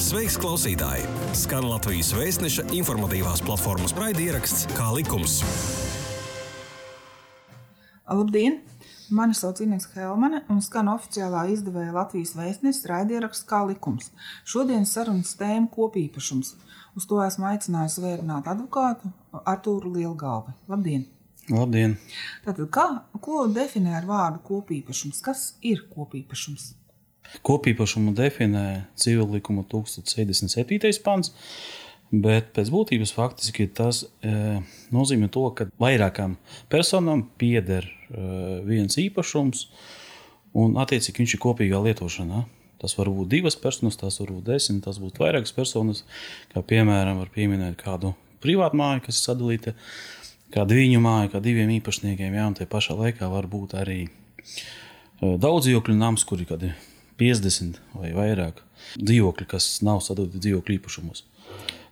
Sveiks, 0.00 0.38
klausītāji! 0.40 1.02
Skan 1.36 1.66
Latvijas 1.68 2.14
vēstneša 2.16 2.62
informatīvās 2.72 3.42
platformas 3.44 3.92
raidieraksts 3.92 4.70
Kā 4.72 4.86
likums. 4.96 5.34
Labdien! 8.08 8.62
Mani 9.12 9.36
sauc 9.36 9.60
Inês 9.60 9.84
Helmane 9.92 10.40
un 10.48 10.64
skan 10.64 10.88
oficiālā 10.94 11.44
izdevēja 11.52 11.92
Latvijas 11.98 12.32
vēstneses 12.38 12.88
raidieraksts 12.88 13.44
Kā 13.44 13.60
likums. 13.68 14.08
Šodienas 14.48 14.96
sarunas 14.96 15.36
tēma- 15.36 15.68
kopīpašums. 15.76 16.54
Uz 16.96 17.06
to 17.06 17.20
esmu 17.20 17.50
aicinājusi 17.52 18.00
vērināt 18.00 18.48
advokātu 18.48 19.12
Artūru 19.44 19.92
Lielgalvi. 19.98 20.56
Labdien! 20.72 21.04
Labdien! 21.52 21.98
Tātad, 22.46 22.72
kā, 22.72 22.88
ko 23.20 23.46
definē 23.52 24.00
ar 24.00 24.08
vārdu 24.08 24.40
kopīpašums? 24.48 25.20
Kas 25.20 25.50
ir 25.60 25.84
kopīpašums? 25.92 26.79
Kopīpašumu 27.46 28.12
definē 28.16 28.86
civil 28.98 29.28
likuma 29.30 29.62
1077. 29.70 30.98
pants, 31.04 31.30
bet 32.10 32.50
pēc 32.56 32.70
būtības 32.74 33.12
faktiski 33.14 33.68
tas 33.70 34.02
e, 34.26 34.58
nozīmē 34.94 35.30
to, 35.32 35.44
ka 35.54 35.68
vairākām 35.80 36.34
personām 36.72 37.22
pieder 37.38 37.86
e, 37.86 37.92
viens 38.66 38.98
īpašums, 38.98 39.68
un 40.58 40.74
attiecīgi 40.82 41.22
viņš 41.22 41.36
ir 41.36 41.42
kopīgā 41.44 41.82
lietošanā. 41.86 42.42
Tas 42.80 42.96
var 42.96 43.10
būt 43.12 43.28
divas 43.28 43.58
personas, 43.60 43.98
tas 44.00 44.16
var 44.22 44.32
būt 44.32 44.46
desmit, 44.48 44.82
tas 44.86 44.98
var 44.98 45.10
būt 45.10 45.20
vairākas 45.20 45.52
personas. 45.54 46.02
Kā 46.50 46.64
piemēram, 46.64 47.20
var 47.20 47.30
pieminēt 47.30 47.76
kādu 47.78 48.14
privātu 48.40 48.80
māju, 48.80 49.04
kas 49.04 49.20
ir 49.20 49.26
sadalīta, 49.28 49.74
kādu 50.54 50.80
viņu 50.80 51.02
māju, 51.04 51.34
kā 51.34 51.42
diviem 51.44 51.70
īpašniekiem. 51.76 52.38
Jā, 52.40 52.48
un 52.48 52.56
tajā 52.56 52.72
pašā 52.72 52.96
laikā 52.98 53.28
var 53.30 53.46
būt 53.52 53.76
arī 53.78 54.00
e, 54.08 54.10
daudz 55.20 55.68
dzīvokļu 55.68 56.00
nams, 56.00 56.24
kuri 56.26 56.48
ir 56.48 56.72
50 57.20 57.80
vai 57.94 58.14
vairāk 58.16 58.62
dzīvokļi, 58.98 59.48
kas 59.50 59.68
nav 59.86 60.00
sadalīti 60.04 60.40
dzīvokļu 60.46 60.78
īpašumos. 60.78 61.24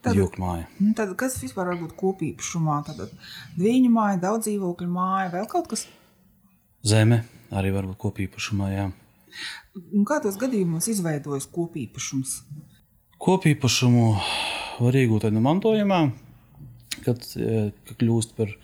Tad-. 0.02 0.38
Nu, 0.79 0.93
Tad, 0.96 1.12
kas 1.18 1.37
vispār 1.43 1.73
var 1.73 1.80
būt 1.80 1.96
kopīpašumā? 1.98 2.79
Tad 2.87 3.09
divu 3.59 3.90
māja, 3.93 4.21
daudz 4.29 4.46
dzīvokļu 4.46 4.88
māja, 4.93 5.32
vēl 5.34 5.49
kaut 5.51 5.68
kas. 5.73 5.84
Zeme 6.87 7.24
arī 7.51 7.73
var 7.74 7.88
būt 7.88 7.99
kopīpašumā. 8.04 8.71
Jā. 8.73 8.87
Un 9.95 10.06
kā 10.09 10.21
tos 10.23 10.38
gadījumos 10.40 10.88
izveidojas 10.90 11.49
kopīpašums? 11.52 12.38
Kopīpašumu 13.23 14.06
var 14.79 14.99
iegūt 14.99 15.26
no 15.34 15.43
mantojumā, 15.43 16.01
kad 17.02 17.24
e, 17.34 17.71
kad 17.88 17.99
kļūst 17.99 18.37
par 18.38 18.54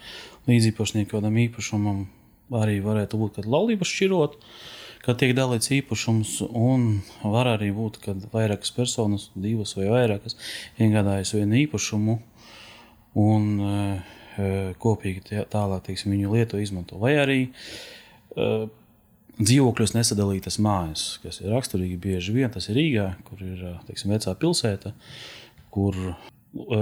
līdzīpašnieku 0.50 1.16
kādam 1.16 1.38
īpašumam. 1.48 2.04
Arī 2.54 2.78
varētu 2.84 3.18
būt, 3.18 3.38
kad 3.40 3.50
laulības 3.50 3.90
šķirot, 3.90 4.36
kad 5.04 5.18
tiek 5.20 5.34
dalīts 5.36 5.72
īpašums, 5.78 6.36
un 6.48 7.00
var 7.22 7.50
arī 7.54 7.70
būt, 7.76 8.00
kad 8.04 8.24
vairākas 8.32 8.72
personas, 8.74 9.28
divas 9.34 9.76
vai 9.78 9.90
vairākas, 9.92 10.38
iegādājas 10.80 11.34
vienu 11.36 11.60
īpašumu 11.64 12.18
un 13.20 13.50
e, 13.60 13.74
e, 14.38 14.48
kopīgi 14.80 15.44
tālāk 15.52 15.84
teiksim, 15.88 16.14
viņu 16.16 16.32
lieto, 16.34 16.60
izmanto. 16.62 16.98
Vai 17.02 17.14
arī 17.20 17.40
e, 17.46 18.50
dzīvokļos 19.38 19.96
nesadalītas 19.96 20.60
mājas, 20.62 21.08
kas 21.22 21.42
ir 21.42 21.52
raksturīgi 21.54 22.00
bieži 22.00 22.36
vien. 22.36 22.52
Tas 22.54 22.70
ir 22.70 22.80
Rīgā, 22.80 23.08
kur 23.28 23.42
ir 23.44 23.64
teiksim, 23.88 24.14
vecā 24.14 24.34
pilsēta, 24.38 24.94
kur 25.74 25.98
uh, 25.98 26.33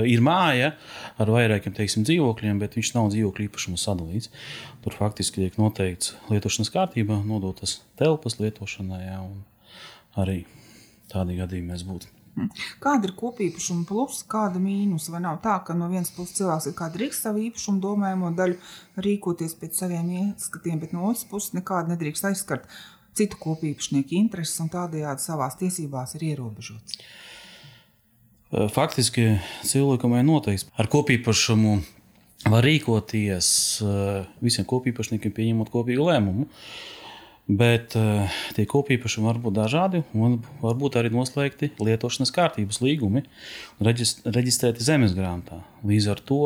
ir 0.06 0.22
māja 0.24 0.72
ar 1.20 1.32
vairākiem 1.32 1.74
teiksim, 1.76 2.06
dzīvokļiem, 2.06 2.60
bet 2.62 2.76
viņš 2.78 2.94
nav 2.96 3.10
dzīvokļu 3.12 3.48
īpašumu 3.48 3.80
sadalīts. 3.80 4.32
Tur 4.84 4.96
faktiski 4.96 5.44
tiek 5.44 5.58
noteikts 5.60 6.14
lietošanas 6.30 6.72
kārtībā, 6.74 7.22
nodotas 7.26 7.80
telpas 8.00 8.38
lietošanai, 8.40 9.04
jā, 9.06 9.20
un 9.24 9.44
arī 10.20 10.42
tādi 11.12 11.38
gadījumi 11.40 11.72
mēs 11.72 11.86
būtu. 11.88 12.10
Kāda 12.80 13.10
ir 13.10 13.12
kopīpašuma 13.16 13.84
plus, 13.84 14.22
kāda 14.28 14.60
mīnus? 14.60 15.10
Vai 15.12 15.20
nav 15.20 15.42
tā, 15.44 15.58
ka 15.66 15.76
no 15.76 15.90
vienas 15.92 16.12
puses 16.16 16.38
cilvēks 16.38 16.70
ir 16.70 16.76
kā 16.78 16.88
drīkst 16.94 17.26
savu 17.26 17.42
īpašumu 17.50 17.82
domājumu 17.84 18.30
daļu 18.38 19.02
rīkoties 19.04 19.52
pēc 19.60 19.82
saviem 19.82 20.08
ieskatiem, 20.16 20.80
bet 20.80 20.94
no 20.96 21.10
otras 21.10 21.26
puses 21.28 21.52
nekāda 21.58 21.92
nedrīkst 21.92 22.30
aizskart 22.30 22.72
citu 23.12 23.36
kopīpašnieku 23.36 24.16
intereses 24.16 24.56
un 24.64 24.72
tādējādi 24.72 25.26
savās 25.26 25.58
tiesībās 25.60 26.16
ir 26.16 26.30
ierobežots. 26.30 26.96
Uh, 26.96 27.32
Faktiski 28.52 29.38
cilvēkam 29.64 30.12
ir 30.18 30.26
noteikts, 30.28 30.66
ar 30.76 30.88
kopīpašumu 30.92 31.78
var 32.52 32.64
rīkoties 32.66 33.46
uh, 33.80 34.24
visiem 34.44 34.66
kopīpašniekiem, 34.68 35.32
pieņemot 35.32 35.70
kopīgu 35.72 36.08
lēmumu. 36.10 36.48
Bet 37.48 37.96
uh, 37.98 38.28
tie 38.56 38.66
kopīpašumi 38.68 39.26
var 39.26 39.40
būt 39.42 39.56
dažādi, 39.56 40.02
un 40.12 40.36
varbūt 40.60 40.98
arī 41.00 41.10
noslēgti 41.14 41.72
lietošanas 41.80 42.34
kārtības 42.34 42.82
līgumi 42.84 43.24
reģistrēti 43.82 44.84
zemes 44.84 45.16
grāmatā. 45.16 45.62
Līdz 45.86 46.10
ar 46.12 46.22
to 46.22 46.42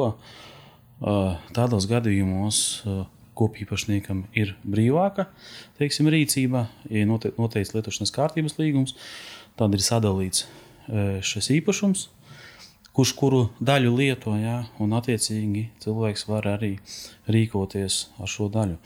tādos 1.52 1.84
gadījumos 1.90 2.58
kopīpašniekam 3.36 4.22
ir 4.32 4.54
brīvāka 4.64 5.26
teiksim, 5.76 6.08
rīcība, 6.08 6.62
ja 6.88 7.04
noteikts 7.04 7.74
lietošanas 7.74 8.14
kārtības 8.14 8.56
līgums, 8.56 8.96
tad 9.60 9.76
ir 9.76 9.84
sadalīts 9.84 10.46
šis 10.86 11.50
īpašums, 11.58 12.06
kurš 12.97 13.12
kuru 13.19 13.41
daļu 13.60 13.92
lieto, 13.98 14.32
jā, 14.41 14.62
un 14.80 14.94
attiecīgi 14.97 15.66
cilvēks 15.84 16.26
var 16.30 16.48
arī 16.54 16.76
rīkoties 17.28 18.06
ar 18.22 18.30
šo 18.30 18.48
daļu. 18.52 18.78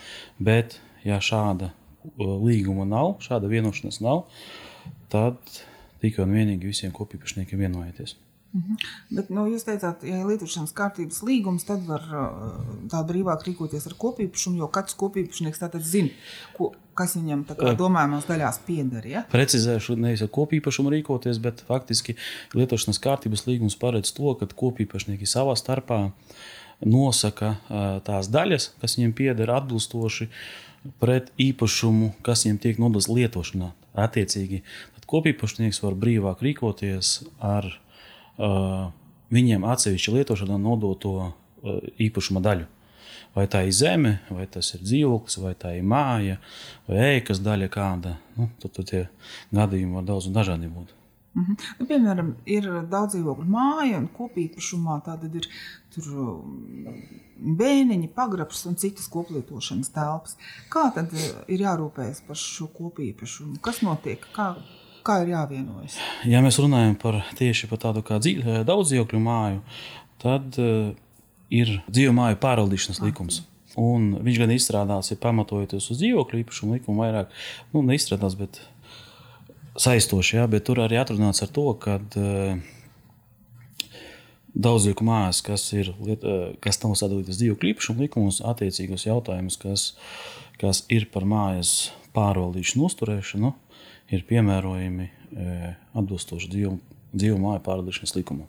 Bet, 0.43 0.81
ja 1.07 1.21
šāda 1.23 1.71
uh, 1.71 2.35
līguma 2.43 2.89
nav, 2.89 3.19
šāda 3.23 3.51
vienošanās 3.53 4.01
nav, 4.03 4.25
tad 5.13 5.39
tikai 6.03 6.25
un 6.27 6.35
vienīgi 6.35 6.73
visiem 6.73 6.95
kopīpašniekiem 6.97 7.63
vienojaties. 8.53 8.89
Bet, 9.11 9.31
nu, 9.31 9.47
jūs 9.51 9.65
teicāt, 9.67 10.03
ja 10.07 10.21
ir 10.21 10.29
lietošanas 10.29 10.73
kārtības 10.75 11.23
līgums, 11.27 11.65
tad 11.69 11.85
var 11.87 12.03
uh, 12.11 12.61
tā 12.91 13.03
brīvāk 13.07 13.45
rīkoties 13.47 13.87
ar 13.87 13.97
kopīpašumu, 14.01 14.61
jo 14.63 14.69
katrs 14.73 14.97
kopīpašnieks 14.99 15.63
tātad 15.63 15.85
zina, 15.87 16.11
ko, 16.57 16.73
kas 16.99 17.17
viņam 17.17 17.45
domājumās 17.79 18.27
daļās 18.29 18.61
pieder. 18.67 19.07
Ja? 19.07 19.25
Precizēšu, 19.31 19.97
nevis 20.01 20.25
ar 20.27 20.33
kopīpašumu 20.35 20.93
rīkoties, 20.97 21.41
bet 21.43 21.63
faktiski 21.69 22.17
lietošanas 22.55 23.01
kārtības 23.03 23.47
līgums 23.47 23.79
paredz 23.81 24.13
to, 24.17 24.35
ka 24.39 24.51
kopīpašnieki 24.51 25.29
savā 25.31 25.55
starpā 25.59 26.09
nosaka 26.81 27.55
ā, 27.69 27.85
tās 28.05 28.31
daļas, 28.33 28.73
kas 28.81 28.97
viņiem 28.97 29.13
pieder 29.17 29.53
atbilstoši 29.53 30.31
pret 31.01 31.29
īpašumu, 31.41 32.15
kas 32.25 32.47
viņiem 32.47 32.59
tiek 32.63 32.81
nodots 32.81 33.11
lietošanā. 33.13 33.75
Attiecīgi, 34.01 34.63
tad 34.97 35.07
kopīpašnieks 35.11 35.83
var 35.83 35.97
brīvāk 35.99 36.41
rīkoties 36.47 37.19
ar 37.45 37.67
uh, 37.69 37.79
viņiem 38.41 39.67
atsevišķi 39.69 40.17
lietošanā 40.19 40.59
nodoto 40.61 41.33
īpašuma 42.01 42.43
daļu. 42.45 42.69
Vai 43.37 43.45
tā 43.47 43.61
ir 43.63 43.75
zeme, 43.77 44.17
vai 44.35 44.49
tas 44.51 44.73
ir 44.75 44.81
dzīvoklis, 44.83 45.37
vai 45.39 45.53
tā 45.55 45.77
ir 45.79 45.85
māja, 45.87 46.41
vai 46.89 47.05
ēkas 47.19 47.39
daļa 47.45 47.69
kāda. 47.71 48.17
Nu, 48.35 48.49
tad, 48.59 48.75
tad 48.75 48.89
tie 48.91 49.03
gadījumi 49.55 50.01
var 50.01 50.09
daudz 50.09 50.27
un 50.27 50.35
dažādi 50.35 50.71
būt. 50.73 50.97
Mhm. 51.39 51.55
Nu, 51.79 51.87
piemēram, 51.87 52.33
ir 52.51 52.67
daudz 52.91 53.15
dzīvokļu 53.15 53.47
māja 53.47 54.01
un 54.01 54.09
kopīpašumā 54.11 54.97
tātad 55.07 55.37
ir 55.39 55.47
bēniņi, 57.61 58.11
pagrabs 58.17 58.65
un 58.67 58.75
citas 58.81 59.07
koplietošanas 59.13 59.93
telpas. 59.95 60.35
Kā 60.73 60.89
tad 60.97 61.15
ir 61.15 61.63
jārūpējas 61.63 62.25
par 62.27 62.39
šo 62.39 62.67
kopīpašumu? 62.75 63.61
Kas 63.63 63.79
notiek? 63.87 64.27
Kā, 64.35 64.57
kā 65.07 65.21
ir 65.25 65.33
jāvienojas? 65.35 65.99
Ja 66.29 66.43
mēs 66.45 66.59
runājam 66.63 66.97
par 67.01 67.21
tieši 67.39 67.71
par 67.71 67.83
tādu 67.83 68.03
kā 68.07 68.19
dzīv, 68.23 68.43
daudz 68.69 68.91
dzīvokļu 68.93 69.21
māju, 69.25 69.63
tad 70.23 70.59
uh, 70.61 70.91
ir 71.53 71.79
dzīvo 71.91 72.17
māju 72.17 72.41
pārvaldīšanas 72.43 73.03
likums. 73.05 73.43
Un 73.81 74.17
viņš 74.25 74.43
gan 74.43 74.53
izstrādāts, 74.55 75.13
ir 75.13 75.21
pamatojoties 75.23 75.93
uz 75.93 76.01
dzīvokļu 76.01 76.43
īpašumu 76.43 76.77
likumu, 76.77 77.05
vairāk 77.05 77.31
nu, 77.75 77.85
neizstrādāts, 77.87 78.37
bet 78.39 78.59
saistoši. 79.79 80.41
Jā, 80.41 80.49
bet 80.51 80.67
tur 80.67 80.83
arī 80.83 80.99
atrunāts 81.01 81.45
ar 81.45 81.53
to, 81.55 81.69
ka 81.81 82.01
uh, 82.01 82.59
daudz 84.55 84.87
dzīvokļu 84.87 85.07
mājas, 85.07 85.41
kas, 85.47 85.67
ir, 85.77 85.93
eh, 85.93 86.53
kas 86.63 86.81
nav 86.83 86.97
sadalītas 86.99 87.39
dzīvokļu 87.41 87.73
īpašumu 87.75 88.07
likumos, 88.07 88.41
attiecīgos 88.43 89.07
jautājumus, 89.07 89.59
kas, 89.61 89.87
kas 90.61 90.85
ir 90.91 91.07
par 91.13 91.27
mājas 91.29 91.93
pārvaldīšanu, 92.17 92.89
uzturēšanu, 92.89 93.53
ir 94.15 94.25
piemērojami 94.29 95.07
eh, 95.07 95.67
atbilstoši 95.95 96.51
dzīvu, 96.51 97.39
māju 97.43 97.63
pārvaldīšanas 97.67 98.17
likumam. 98.19 98.49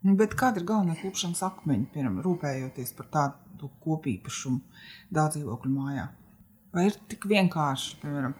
Nu, 0.00 0.14
Bet 0.16 0.34
kāda 0.38 0.62
ir 0.62 0.66
galvenā 0.68 0.96
klupšanas 0.96 1.42
akmeņa, 1.44 1.90
piemēram, 1.92 2.20
rūpējoties 2.24 2.94
par 2.96 3.10
tādu 3.12 3.68
kopīpašumu 3.84 4.60
daudz 5.12 5.36
dzīvokļu 5.36 5.72
mājā? 5.74 6.08
Vai 6.72 6.86
ir 6.88 6.96
tik 7.10 7.26
vienkārši, 7.28 7.98
piemēram, 8.00 8.36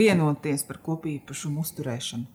vienoties 0.00 0.64
par 0.68 0.80
kopīpašumu 0.86 1.64
uzturēšanu? 1.66 2.28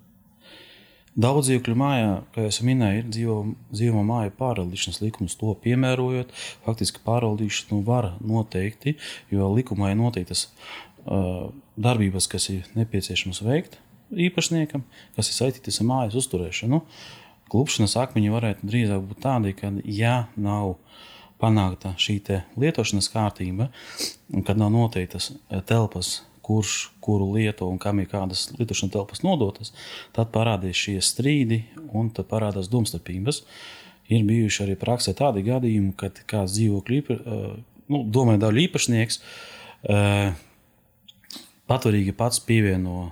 Daudz 1.15 1.47
dzīvokļu 1.47 1.75
mājā, 1.79 2.09
kā 2.35 2.43
jau 2.43 2.65
minēju, 2.67 3.01
ir 3.01 3.11
dzīvo, 3.15 3.35
dzīvo 3.71 4.01
māju 4.03 4.33
pārvaldīšanas 4.35 4.99
likums. 4.99 5.37
To 5.39 5.53
piemērojot, 5.63 6.33
faktiski 6.67 6.99
pārvaldīšanu 7.05 7.79
var 7.87 8.11
noteikti, 8.19 8.97
jo 9.31 9.47
likumā 9.55 9.93
ir 9.93 10.01
noteiktas 10.01 10.49
uh, 10.49 11.47
darbības, 11.75 12.27
kas 12.31 12.49
ir 12.53 12.69
nepieciešamas 12.77 13.41
veikt. 13.45 13.79
īpašniekam, 14.11 14.83
kas 15.15 15.31
ir 15.31 15.37
saistītas 15.37 15.81
ar 15.81 15.87
mājas 15.89 16.17
uzturēšanu. 16.19 16.81
Klupšanas 17.51 17.95
akmeņi 18.01 18.33
varētu 18.33 18.69
drīzāk 18.69 19.01
būt 19.09 19.21
tādi, 19.25 19.53
ka, 19.57 19.71
ja 19.85 20.27
nav 20.35 20.75
panākta 21.41 21.93
šī 21.99 22.19
lietošanas 22.57 23.09
kārtība, 23.11 23.69
un 24.33 24.45
kad 24.45 24.57
nav 24.57 24.71
noteiktas 24.73 25.33
telpas, 25.67 26.23
kurš 26.45 26.91
kuru 27.01 27.31
lieto 27.33 27.67
un 27.67 27.79
kam 27.81 27.99
ir 27.99 28.09
kādas 28.09 28.51
lietošanas 28.53 28.93
telpas 28.93 29.23
nodotas, 29.25 29.73
tad 30.13 30.29
parādīs 30.33 30.77
šie 30.77 30.99
strīdi 31.01 31.63
un 31.91 32.11
parādās 32.13 32.69
domstarpības. 32.69 33.43
Ir 34.05 34.21
bijuši 34.21 34.67
arī 34.67 34.75
praksē 34.77 35.15
tādi 35.17 35.41
gadījumi, 35.47 35.95
kad 35.97 36.19
kāds 36.29 36.53
dzīvokļu 36.53 37.15
nu, 37.89 38.03
domāju, 38.05 38.41
daļu 38.43 38.61
īpašnieks 38.67 39.21
patvarīgi 41.69 42.13
pats 42.17 42.41
pievieno 42.43 43.11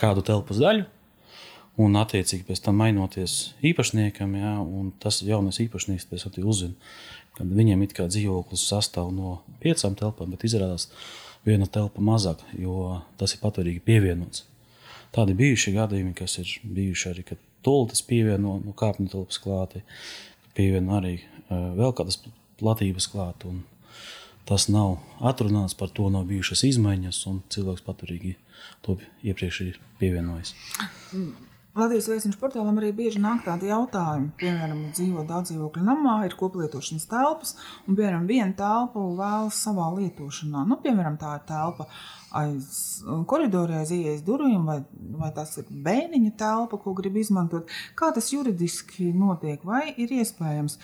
kādu 0.00 0.24
telpas 0.26 0.60
daļu. 0.62 0.86
Un, 1.80 1.94
attiecīgi, 1.96 2.44
pēc 2.44 2.60
tam 2.66 2.76
mainoties 2.82 3.54
īpašniekam, 3.64 4.34
jā, 4.36 4.52
un 4.60 4.90
tas 5.00 5.22
jaunais 5.24 5.60
īpašnieks 5.62 6.08
pēc 6.10 6.26
tam 6.26 6.48
uzzina, 6.50 6.74
ka 7.38 7.46
viņiem 7.46 7.84
it 7.86 7.94
kā 7.96 8.04
dzīvoklis 8.10 8.66
sastāv 8.68 9.08
no 9.16 9.38
piecām 9.62 9.96
telpām, 9.96 10.34
bet 10.34 10.44
izrādās 10.44 10.90
viena 11.46 11.68
telpa 11.70 12.02
mazāk, 12.04 12.42
jo 12.58 12.98
tas 13.16 13.32
ir 13.32 13.40
patvarīgi 13.40 13.80
pievienots. 13.86 14.44
Tādi 15.14 15.34
bijuši 15.38 15.72
gadījumi, 15.78 16.12
kas 16.18 16.36
ir 16.42 16.52
bijuši 16.62 17.08
arī, 17.14 17.24
kad 17.30 17.40
toltas 17.64 18.04
pievieno 18.06 18.58
no 18.60 18.74
kāpņu 18.76 19.08
telpas 19.14 19.40
klāti, 19.42 19.80
pievieno 20.58 20.98
arī 20.98 21.16
uh, 21.22 21.72
vēl 21.78 21.96
kādas 21.96 22.20
platības 22.60 23.08
klāt. 23.10 23.46
Tas 24.48 24.66
nav 24.72 24.96
atrunāts, 25.20 25.76
par 25.78 25.92
to 25.94 26.08
nav 26.10 26.24
bijušas 26.30 26.64
izmaiņas, 26.72 27.20
un 27.30 27.42
cilvēks 27.52 27.86
paturīgi 27.86 28.34
to 28.84 28.96
iepriekš 29.26 29.60
ir 29.68 29.78
pievienojis. 30.00 30.54
Latvijas 31.70 32.08
vēstures 32.10 32.38
portālam 32.40 32.80
arī 32.80 32.88
bieži 32.98 33.20
nāk 33.22 33.44
tādi 33.44 33.68
jautājumi. 33.70 34.32
Piemēram, 34.40 34.80
dzīvo 34.96 35.22
daudz 35.28 35.52
dzīvokļu 35.52 35.84
namā, 35.86 36.16
ir 36.26 36.34
koplietošanas 36.38 37.06
telpas, 37.10 37.52
un 37.86 37.94
piemēram, 37.94 38.24
viena 38.26 38.50
telpa 38.58 39.04
vēlas 39.20 39.60
savā 39.68 39.86
lietošanā. 40.00 40.64
Nu, 40.66 40.80
piemēram, 40.82 41.18
tā 41.20 41.36
ir 41.38 41.44
telpa 41.46 41.86
aiz 42.40 43.04
koridorā, 43.30 43.84
aiz 43.84 43.92
ieejas 43.94 44.24
durvīm, 44.26 44.66
vai, 44.66 44.80
vai 45.22 45.30
tas 45.36 45.54
ir 45.62 45.70
bērniņa 45.70 46.34
telpa, 46.42 46.80
ko 46.82 46.96
grib 46.98 47.20
izmantot. 47.22 47.70
Kā 47.98 48.10
tas 48.18 48.32
juridiski 48.34 49.12
notiek, 49.14 49.62
vai 49.66 49.92
ir 49.94 50.10
iespējams? 50.18 50.80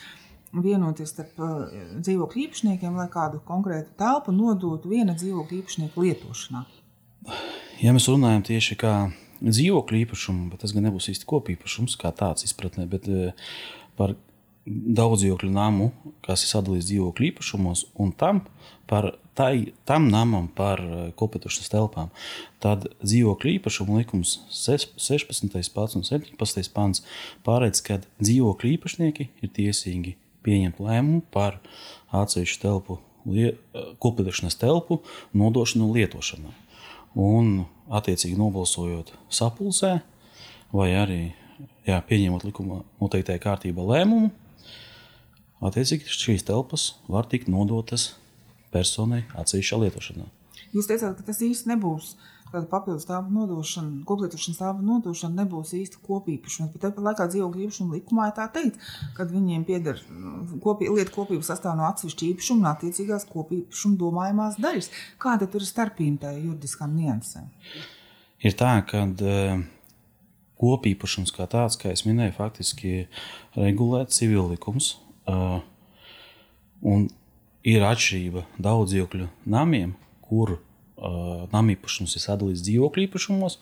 Vienoties 0.65 1.13
starp 1.13 1.39
uh, 1.41 1.53
dzīvokļu 2.01 2.43
īpašniekiem, 2.47 2.97
lai 2.99 3.07
kādu 3.13 3.41
konkrētu 3.47 3.93
telpu 3.99 4.35
nodotu 4.35 4.91
viena 4.91 5.15
dzīvokļa 5.17 5.61
īpašnieka 5.61 6.03
lietošanā. 6.03 6.65
Ja 7.81 7.93
mēs 7.93 8.07
runājam 8.09 8.45
tieši 8.47 8.77
kā 8.79 8.93
dzīvokļu 9.41 10.03
īpašumu, 10.05 10.47
bet 10.51 10.63
tas 10.63 10.73
gan 10.73 10.87
nebūs 10.87 11.11
īsti 11.13 11.27
kopīpašums, 11.29 11.97
kā 12.01 12.13
tāds 12.15 12.47
izpratnē, 12.47 12.87
bet 12.89 13.09
uh, 13.11 13.51
par 13.99 14.15
daudz 14.67 15.23
dzīvokļu 15.23 15.49
namu, 15.53 15.91
kas 16.25 16.43
ir 16.43 16.51
sadalīts 16.51 16.89
dzīvokļu 16.89 17.29
īpašumos, 17.31 17.85
un 18.01 18.11
tam 18.17 18.43
par 18.89 19.13
tai, 19.37 19.73
tam 19.87 20.07
namam 20.11 20.49
par 20.57 20.81
uh, 20.83 20.99
kopietošanas 21.17 21.71
telpām. 21.71 22.11
Tad 22.63 22.89
dzīvokļu 23.03 23.53
īpašumu 23.57 23.99
likums 24.01 24.39
16. 24.51 25.71
pāns 25.75 25.97
un 25.99 26.07
17. 26.07 26.71
pāns 26.73 27.03
pārēdz, 27.47 27.83
ka 27.85 28.01
dzīvokļu 28.19 28.73
īpašnieki 28.77 29.29
ir 29.43 29.53
tiesīgi 29.53 30.17
pieņemt 30.47 30.79
lēmumu 30.83 31.23
par 31.33 31.59
atsevišķu 32.15 32.63
telpu, 32.63 32.99
koplietošanas 34.03 34.57
telpu 34.59 35.01
nodošanu 35.37 35.91
lietošanai. 35.95 36.55
Un, 37.17 37.65
attiecīgi, 37.89 38.37
nobalsojot 38.37 39.11
sapulcē, 39.33 39.97
vai 40.75 40.89
arī 40.95 41.21
jā, 41.87 41.97
pieņemot 42.07 42.45
likuma 42.47 42.83
noteiktajā 43.01 43.41
kārtībā 43.43 43.85
lēmumu, 43.91 44.31
attiecīgi 45.65 46.11
šīs 46.13 46.45
telpas 46.47 46.91
var 47.09 47.27
tikt 47.29 47.49
nodotas 47.51 48.11
personai 48.73 49.23
atsevišķā 49.39 49.81
lietošanā. 49.85 50.27
Jūs 50.75 50.89
teicāt, 50.89 51.15
ka 51.17 51.25
tas 51.29 51.39
īsti 51.41 51.71
nebūs 51.71 52.15
tāda 52.51 52.67
papildus 52.71 53.05
stāva 53.05 53.31
nodošana, 53.33 54.03
koplietošanas 54.07 54.57
stāva 54.59 54.83
nodošana 54.85 55.43
nebūs 55.43 55.73
īsti 55.77 56.01
kopīpašums. 56.05 56.71
Bet 56.73 56.85
tāpat 56.85 57.05
laikā 57.09 57.27
dzīvokļu 57.33 57.65
īpašuma 57.67 57.97
likumā 57.97 58.29
ir 58.29 58.35
tā 58.37 58.47
teikt, 58.55 58.81
ka 59.17 59.27
viņiem 59.29 59.65
pieder 59.67 60.01
kopī, 60.63 60.89
lietu 60.93 61.15
kopība 61.15 61.45
sastāv 61.47 61.77
no 61.79 61.87
atsevišķa 61.89 62.29
īpašuma 62.31 62.63
un 62.63 62.71
attiecīgās 62.73 63.27
kopīpašuma 63.31 63.99
domājamās 64.01 64.59
daļas. 64.63 64.91
Kāda 65.21 65.49
tur 65.51 65.65
ir 65.65 65.69
starpība 65.69 66.27
tajā 66.27 66.43
juridiskām 66.43 66.95
niansēm? 66.97 67.49
Ir 68.45 68.53
tā, 68.57 68.73
ka 68.87 69.03
uh, 69.07 69.63
kopīpašums 70.61 71.33
kā 71.35 71.47
tāds, 71.49 71.77
kā 71.81 71.93
es 71.93 72.05
minēju, 72.07 72.35
faktiski 72.37 72.93
regulē 73.57 74.05
civillikums. 74.13 74.95
Uh, 75.27 75.59
un 76.85 77.09
ir 77.67 77.83
atšķirība 77.83 78.45
daudz 78.61 78.93
dzīvokļu 78.93 79.27
namiem, 79.49 79.95
kur 80.23 80.57
nama 80.97 81.73
īpašums 81.75 82.15
ir 82.17 82.23
sadalīts 82.23 82.63
dzīvokļu 82.65 83.03
īpašumos, 83.07 83.57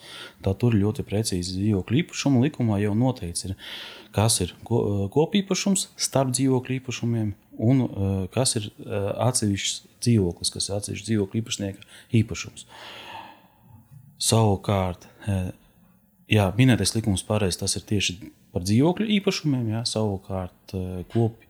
tad 0.45 0.59
tur 0.61 0.77
ļoti 0.77 1.03
precīzi 1.07 1.57
dzīvokļu 1.57 2.01
īpašumu 2.03 2.43
likumā 2.45 2.79
jau 2.83 2.93
noteikts, 2.97 3.47
ir, 3.49 3.55
kas 4.15 4.39
ir 4.45 4.53
kopīpašums 4.65 5.89
starp 5.99 6.31
dzīvokļu 6.35 6.79
īpašumiem 6.79 7.33
un 7.65 7.83
kas 8.35 8.55
ir 8.59 8.69
atsevišķs 9.25 9.75
dzīvoklis, 10.05 10.53
kas 10.53 10.69
ir 10.69 10.77
atsevišķs 10.79 11.09
dzīvokļu 11.09 11.41
īpašnieka 11.41 11.85
īpašums. 12.21 12.65
Savukārt, 14.25 15.07
jā, 16.31 16.47
minētais 16.55 16.95
likums 16.95 17.23
pareizi, 17.27 17.59
tas 17.61 17.75
ir 17.75 17.83
tieši 17.87 18.17
par 18.55 18.63
dzīvokļu 18.63 19.09
īpašumiem, 19.19 19.69
jā, 19.73 19.83
savukārt 19.91 20.75
kop, 21.11 21.43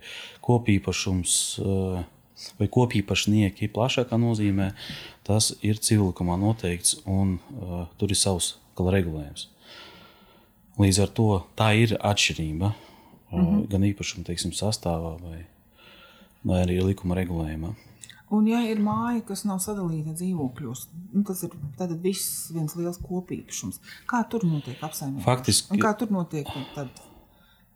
kopīpašums 0.45 1.37
vai 2.59 2.67
kopīpašnieki 2.67 3.69
plašākā 3.71 4.17
nozīmē, 4.19 4.71
tas 5.25 5.51
ir 5.65 5.81
civilikumā 5.81 6.37
noteikts 6.39 6.99
un 7.05 7.37
uh, 7.37 7.85
tur 7.97 8.13
ir 8.13 8.19
savs 8.19 8.55
regulējums. 8.77 9.49
Līdz 10.79 11.01
ar 11.05 11.11
to 11.15 11.29
tā 11.55 11.71
ir 11.79 11.95
atšķirība 11.95 12.71
mm 13.31 13.39
-hmm. 13.39 13.67
gan 13.71 13.81
īpašuma 13.81 14.25
teiksim, 14.25 14.51
sastāvā 14.51 15.15
vai, 15.21 15.45
vai 16.43 16.63
arī 16.65 16.83
likuma 16.83 17.15
regulējumā. 17.15 17.73
Un, 18.29 18.47
ja 18.49 18.59
ir 18.65 18.79
māja, 18.81 19.21
kas 19.27 19.43
nav 19.45 19.59
sadalīta 19.61 20.15
dzīvokļos, 20.17 20.87
nu, 21.13 21.23
tas 21.23 21.43
ir 21.43 21.51
viss 22.01 22.51
viens 22.51 22.75
liels 22.75 22.97
kopīpašums. 22.97 23.79
Kā 24.09 24.23
tur 24.29 24.43
notiek 24.43 24.81
apsaimniekšana? 24.81 25.25
Faktiski, 25.25 25.71
Un 25.71 25.83
kā 25.83 25.93
tur 25.97 26.11
notiek 26.11 26.49
tad? 26.73 26.89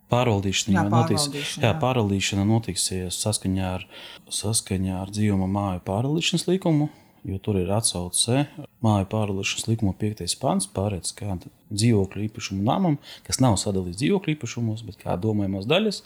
Pārvaldīšana, 0.09 0.73
jā, 0.73 0.83
notiks, 0.89 1.27
pārvaldīšana, 1.27 1.63
jā. 1.63 1.69
Jā, 1.69 1.79
pārvaldīšana 1.83 2.45
notiksies 2.49 3.19
saskaņā 3.21 3.67
ar, 3.75 3.85
saskaņā 4.25 4.95
ar 5.03 5.13
dzīvuma 5.13 5.47
māju 5.53 5.83
pārvaldīšanas 5.85 6.47
likumu, 6.49 6.89
jo 7.27 7.39
tur 7.43 7.59
ir 7.59 7.71
atsauce 7.73 8.45
māju 8.85 9.07
pārvaldīšanas 9.11 9.67
likuma 9.69 9.93
5. 9.99 10.35
pants, 10.41 10.67
pārēc 10.75 11.11
kāda 11.17 11.51
dzīvokļu 11.69 12.25
īpašumu 12.27 12.65
namam, 12.65 12.99
kas 13.27 13.41
nav 13.43 13.57
sadalīts 13.61 14.01
dzīvokļu 14.01 14.35
īpašumos, 14.35 14.85
bet 14.87 14.99
kā 15.01 15.17
domājamās 15.19 15.67
daļas 15.69 16.03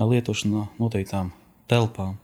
lietošanā 0.00 0.68
noteiktām 0.80 1.32
telpām, 1.70 2.16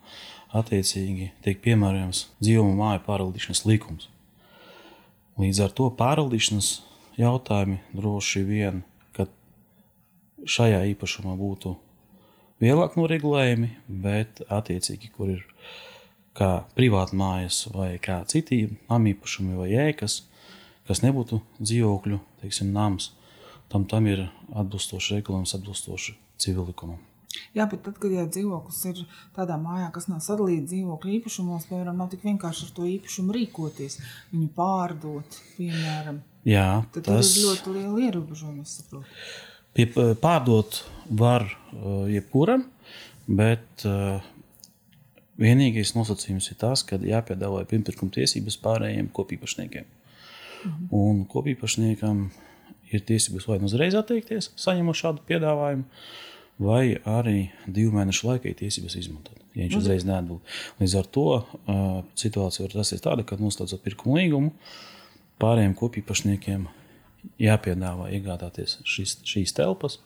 attiecīgi 0.53 1.33
tiek 1.45 1.61
piemērojams 1.65 2.27
dzīvuma 2.43 2.79
māju 2.79 3.05
pārvaldīšanas 3.09 3.67
likums. 3.69 4.09
Līdz 5.41 5.63
ar 5.65 5.77
to 5.77 5.89
pārvaldīšanas 5.97 6.73
jautājumi 7.21 7.81
droši 7.97 8.43
vien 8.49 8.83
šajā 10.49 10.83
īpašumā 10.93 11.35
būtu 11.39 11.77
vieglāk 12.63 12.97
noregulējami, 12.99 13.71
bet 14.03 14.43
attiecīgi, 14.51 15.11
kur 15.15 15.33
ir 15.37 15.45
kā 16.37 16.51
privāta 16.77 17.17
mājas 17.19 17.67
vai 17.75 17.95
kā 18.03 18.23
citi 18.31 18.65
namīpašumi 18.91 19.59
vai 19.59 19.71
ēkas, 19.89 20.23
kas 20.89 21.05
nebūtu 21.05 21.41
dzīvokļu, 21.61 22.19
teiksim, 22.43 22.73
nams, 22.75 23.13
tam, 23.73 23.87
tam 23.89 24.09
ir 24.11 24.27
atbilstoši 24.51 25.19
regulējums, 25.19 25.57
atbilstoši 25.59 26.17
civilikumam. 26.43 27.01
Jā, 27.57 27.65
bet 27.69 27.81
tad, 27.85 27.97
kad 28.01 28.13
ja 28.13 28.25
dzīvoklis 28.29 28.81
ir 28.91 28.99
tādā 29.37 29.57
mājā, 29.61 29.87
kas 29.95 30.09
nav 30.11 30.21
sadalīts 30.25 30.69
dzīvokļu 30.73 31.15
īpašumos, 31.19 31.65
piemēram, 31.69 31.97
nav 32.01 32.11
tik 32.13 32.27
vienkārši 32.27 32.67
ar 32.67 32.75
to 32.77 32.89
īpašumu 32.89 33.37
rīkoties, 33.37 33.99
viņu 34.33 34.49
pārdot, 34.57 35.39
piemēram. 35.57 36.21
Jā, 36.49 36.83
tad 36.93 37.09
tas 37.09 37.33
ir 37.37 37.47
ļoti 37.47 37.77
liela 37.77 38.05
ierobežojuma, 38.09 38.67
es 38.67 38.77
saprotu. 38.81 39.17
Pie, 39.73 39.87
pārdot 40.21 40.83
var 41.09 41.47
uh, 41.49 42.05
jebkuram, 42.13 42.67
bet 43.29 43.87
uh, 43.89 44.21
vienīgais 45.43 45.95
nosacījums 45.97 46.51
ir 46.53 46.59
tas, 46.61 46.85
ka 46.87 47.01
jāpiedāvā 47.03 47.65
pirmpirkuma 47.71 48.15
tiesības 48.15 48.59
pārējiem 48.63 49.11
kopīpašniekiem. 49.17 49.89
Mhm. 50.63 50.89
Un 50.95 51.25
kopīpašniekam 51.31 52.27
ir 52.93 53.07
tiesības 53.09 53.49
vai 53.49 53.59
nu 53.61 53.71
uzreiz 53.71 53.97
atteikties, 53.99 54.53
saņemot 54.61 54.99
šādu 54.99 55.25
piedāvājumu, 55.29 55.87
vai 56.63 56.85
arī 57.09 57.49
divu 57.67 57.95
mēnešu 57.97 58.29
laikā 58.29 58.51
ir 58.51 58.59
tiesības 58.61 58.97
izmantot. 59.01 59.41
Ja 59.57 59.67
viņš 59.67 59.79
uzreiz 59.81 60.05
neatbild. 60.09 60.41
Līdz 60.81 60.95
ar 61.01 61.09
to 61.13 61.27
uh, 61.37 61.91
situācija 62.17 62.67
var 62.67 62.79
rasties 62.81 63.03
tāda, 63.05 63.25
ka 63.27 63.37
noslēdzot 63.41 63.83
pirkuma 63.85 64.21
līgumu, 64.21 64.53
pārējiem 65.43 65.75
kopīpašniekiem 65.77 66.69
jāpiedāvā 67.43 68.11
iegādāties 68.17 68.79
šis, 68.89 69.19
šīs 69.29 69.55
telpas 69.57 69.99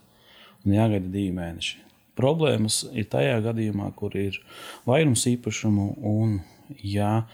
un 0.64 0.74
jāgaida 0.76 1.10
divi 1.12 1.34
mēneši. 1.36 1.82
Problēmas 2.16 2.82
ir 2.96 3.08
tajā 3.12 3.40
gadījumā, 3.44 3.90
kur 3.99 4.14
ir 4.16 4.38
vairums 4.88 5.26
īpašumu, 5.28 5.90
un 6.08 6.38
ja 6.80 7.26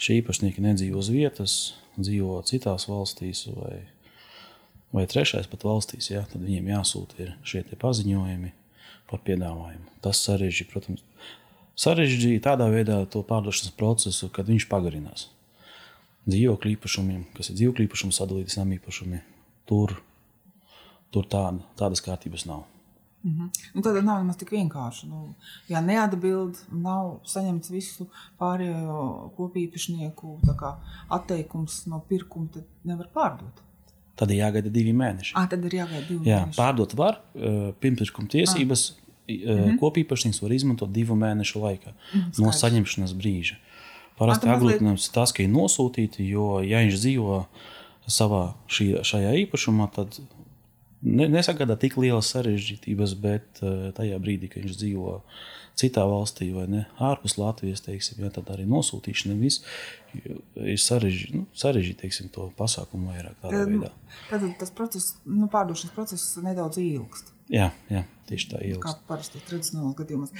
šie 0.00 0.20
īpašnieki 0.22 0.64
nedzīvo 0.64 1.00
uz 1.02 1.10
vietas, 1.12 1.56
dzīvo 2.00 2.38
citās 2.48 2.86
valstīs 2.88 3.44
vai, 3.52 3.82
vai 4.96 5.04
trešais 5.10 5.50
pat 5.50 5.66
valstīs, 5.68 6.08
jā, 6.12 6.24
tad 6.30 6.40
viņiem 6.44 6.72
jāsūta 6.72 7.34
šie 7.44 7.64
paziņojumi 7.76 8.54
par 9.10 9.22
piedāvājumu. 9.26 9.90
Tas 10.04 10.22
sarežģīja, 10.24 10.70
protams, 10.70 11.04
sarežģīja 11.80 12.44
tādā 12.46 12.70
veidā 12.72 13.02
to 13.10 13.22
pārdošanas 13.26 13.76
procesu, 13.76 14.30
kad 14.32 14.48
viņš 14.50 14.68
pagarinās. 14.70 15.28
Dzīvokļu 16.30 16.76
īpašumiem, 16.76 17.24
kas 17.36 17.50
ir 17.50 17.58
dzīvokļu 17.60 17.88
īpašumi, 17.88 18.14
sadalītas 18.14 18.58
nama 18.60 18.76
īpašumi, 18.76 19.22
tur, 19.68 19.96
tur 21.12 21.26
tāda, 21.32 21.64
tādas 21.80 22.04
kārtības 22.04 22.46
nav. 22.48 22.68
Mm 23.22 23.30
-hmm. 23.30 23.48
nu, 23.74 23.82
tad 23.82 24.04
nav 24.04 24.18
nemaz 24.18 24.36
tik 24.36 24.50
vienkārši. 24.50 25.06
Nu, 25.08 25.34
ja 25.68 25.80
neatbild, 25.80 26.56
nav 26.72 27.18
saņemts 27.24 27.70
visu 27.70 28.06
pārējo 28.40 29.30
kopīpašnieku 29.36 30.38
atteikums 31.08 31.86
no 31.86 32.00
pirkuma, 32.08 32.48
tad 32.52 32.64
nevar 32.84 33.08
pārdot. 33.14 33.60
Tad 34.16 34.30
ir 34.30 34.36
jāgaida 34.36 34.68
divi 34.68 34.92
mēneši. 34.92 35.34
À, 35.34 35.46
tad 35.48 35.64
ir 35.64 35.72
jāgaida 35.72 36.08
divi 36.08 36.30
Jā, 36.30 36.40
mēneši. 36.40 36.56
pārdot 36.56 36.96
var, 36.96 37.20
pirmspirkuma 37.80 38.28
tiesības. 38.28 38.96
Mm 39.28 39.36
-hmm. 39.36 39.78
Kopīpašnieks 39.78 40.42
var 40.42 40.52
izmantot 40.52 40.90
divu 40.92 41.14
mēnešu 41.14 41.60
laikā 41.60 41.92
mm 41.92 42.20
-hmm, 42.20 42.42
no 42.42 42.52
saņemšanas 42.52 43.12
brīža. 43.14 43.54
Parasti 44.18 44.48
apgrūtinājums 44.48 45.12
tas, 45.12 45.32
ka 45.32 45.42
ir 45.42 45.48
nosūtīti, 45.48 46.26
jo, 46.28 46.60
ja 46.60 46.78
viņš 46.78 46.96
dzīvo 46.96 47.44
savā 48.08 48.52
šī, 48.68 49.00
šajā 49.06 49.32
īpašumā, 49.46 49.88
tad 49.94 50.20
ne, 51.06 51.28
nesagādā 51.32 51.76
tik 51.80 51.96
lielas 52.00 52.30
sarežģītības, 52.34 53.16
bet 53.22 53.62
uh, 53.64 53.88
tajā 53.96 54.18
brīdī, 54.22 54.50
kad 54.52 54.64
viņš 54.66 54.78
dzīvo 54.80 55.16
citā 55.80 56.04
valstī 56.08 56.50
vai 56.52 56.66
ne, 56.68 56.82
ārpus 57.00 57.38
Latvijas, 57.40 57.82
teiksim, 57.84 58.20
ja, 58.24 58.30
tad 58.34 58.50
arī 58.52 58.66
nosūtīšana 58.68 59.36
viss 59.40 59.64
ir 60.12 60.80
sarežģīta, 60.82 61.40
nu, 61.40 61.46
sarežģīt, 61.56 62.04
to 62.34 62.50
pasākumu 62.58 63.14
vairāk 63.14 63.38
tad. 63.40 63.86
Tad 64.28 64.48
tas 64.60 64.74
process, 64.76 65.14
nu, 65.24 65.48
pārdošanas 65.52 65.94
process 65.96 66.34
nedaudz 66.44 66.82
ilgst. 66.82 67.32
Jā, 67.50 67.70
jā, 67.90 68.04
tieši 68.28 68.52
tā 68.52 68.60
ilgst. 68.66 68.84
Kā 68.84 69.08
parasti 69.08 69.40
tradicionālos 69.48 69.96
gadījumos. 69.98 70.34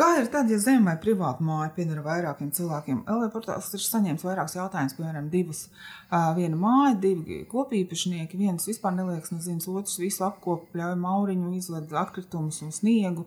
Kā 0.00 0.14
ir 0.16 0.30
tad, 0.32 0.48
ja 0.48 0.56
zeme 0.56 0.86
vai 0.86 0.94
privāta 0.96 1.44
māja 1.44 1.68
pieder 1.76 1.98
vairākiem 2.00 2.48
cilvēkiem? 2.56 3.02
LV 3.04 3.26
portāls 3.34 3.66
ir 3.76 3.82
saņēmis 3.84 4.22
vairākus 4.24 4.54
jautājumus, 4.56 4.94
piemēram, 4.96 5.26
divas, 5.28 5.66
viena 6.38 6.56
māja, 6.56 6.94
divi 7.02 7.42
kopīpašnieki, 7.50 8.38
viens 8.40 8.64
vispār 8.64 8.94
neliekas 8.96 9.34
nezīmes, 9.34 9.66
otrs 9.68 9.98
visu 10.00 10.24
apkop, 10.24 10.70
ļauj 10.80 10.94
mauriņu, 11.02 11.50
izled 11.58 11.92
atkritumus 12.00 12.62
un 12.64 12.72
sniegu. 12.72 13.26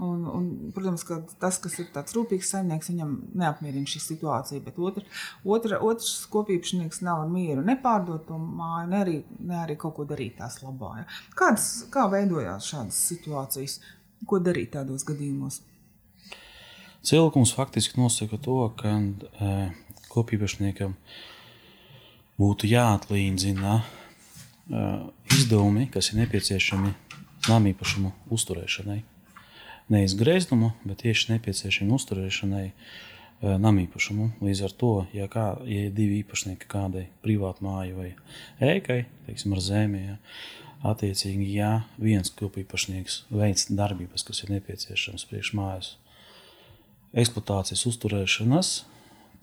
Un, 0.00 0.26
un, 0.28 0.50
protams, 0.76 1.06
ka 1.08 1.22
tas, 1.40 1.56
kas 1.60 1.78
ir 1.80 1.88
tāds 1.94 2.12
rūpīgs 2.16 2.52
saimnieks, 2.52 2.92
viņam 2.92 3.16
neapmierina 3.40 3.88
šī 3.88 4.02
situācija, 4.04 4.60
bet 4.64 4.76
otra, 4.80 5.04
otra, 5.44 5.80
otrs 5.84 6.26
kopīpašnieks 6.32 7.00
nav 7.04 7.26
mieru 7.32 7.64
nepārdot 7.64 8.28
to 8.28 8.36
māju, 8.40 8.92
ne 8.92 9.00
arī, 9.06 9.16
ne 9.44 9.58
arī 9.64 9.76
kaut 9.80 9.96
ko 9.96 10.08
darīt 10.08 10.36
tās 10.40 10.60
labā. 10.64 10.98
Ja. 11.00 11.08
Kādas, 11.36 11.72
kā 11.92 12.04
veidojās 12.12 12.68
šādas 12.74 13.00
situācijas? 13.08 13.80
Ko 14.28 14.36
darīt 14.44 14.74
tādos 14.76 15.04
gadījumos? 15.08 15.62
Cilvēkums 17.00 17.54
faktiski 17.56 17.96
nosaka 17.96 18.36
to, 18.36 18.58
ka 18.76 18.90
e, 18.92 19.52
kopīpašniekam 20.12 20.92
būtu 22.40 22.68
jāatlīdzina 22.68 23.76
e, 23.80 23.84
izdevumi, 25.32 25.86
kas 25.94 26.10
ir 26.12 26.20
nepieciešami 26.20 26.92
namīpašumu 27.48 28.12
uzturēšanai. 28.36 28.98
Nevis 29.90 30.14
grēzdumu, 30.20 30.74
bet 30.84 31.00
tieši 31.06 31.32
nepieciešami 31.38 31.96
uzturēšanai 31.96 32.66
e, 32.68 32.74
namīpašumu. 33.64 34.28
Līdz 34.44 34.62
ar 34.68 34.76
to, 34.84 34.92
ja, 35.16 35.30
kā, 35.32 35.46
ja 35.64 35.86
ir 35.88 35.96
divi 35.96 36.20
īpašnieki 36.20 36.68
kādai 36.68 37.06
privātai 37.24 37.64
mājai 37.64 37.96
vai 37.96 38.10
ēkai, 38.74 38.98
teiksim, 39.30 39.56
ar 39.56 39.64
zemi, 39.64 40.04
ja, 40.04 40.20
attiecīgi, 40.92 41.48
ja 41.56 41.72
viens 41.96 42.28
kopīpašnieks 42.36 43.22
veic 43.32 43.66
darbības, 43.72 44.28
kas 44.28 44.44
ir 44.44 44.52
nepieciešams 44.58 45.28
priekš 45.32 45.56
mājas 45.56 45.94
eksploatācijas 47.16 47.86
uzturēšanas, 47.90 48.72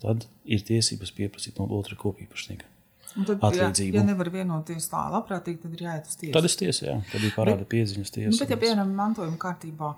tad 0.02 0.26
ir 0.48 0.64
tiesības 0.64 1.12
pieprasīt 1.16 1.58
no 1.60 1.68
otra 1.78 1.98
kopīpašnieka. 1.98 2.74
Tad, 3.08 3.40
atlīdzību. 3.40 3.96
Ja, 3.96 4.02
ja 4.02 4.06
nevar 4.06 4.28
vienoties 4.30 4.86
tā 4.90 5.00
labprātīgi, 5.10 5.62
tad 5.62 5.74
ir 5.74 5.84
jāiet 5.86 6.08
uz 6.10 6.18
tiesu. 6.20 6.32
Tad 6.36 6.46
ir 6.46 6.54
tiesa, 6.60 6.84
jā. 6.86 6.96
Tad 7.08 7.24
ir 7.24 7.32
parāda 7.34 7.64
bet, 7.64 7.70
pieziņas 7.72 8.12
tiesa. 8.14 8.32
Nu, 8.34 8.40
bet, 8.42 8.52
ja 8.52 8.58
piemēram, 8.60 8.92
mantojuma 8.98 9.40
kārtībā 9.42 9.90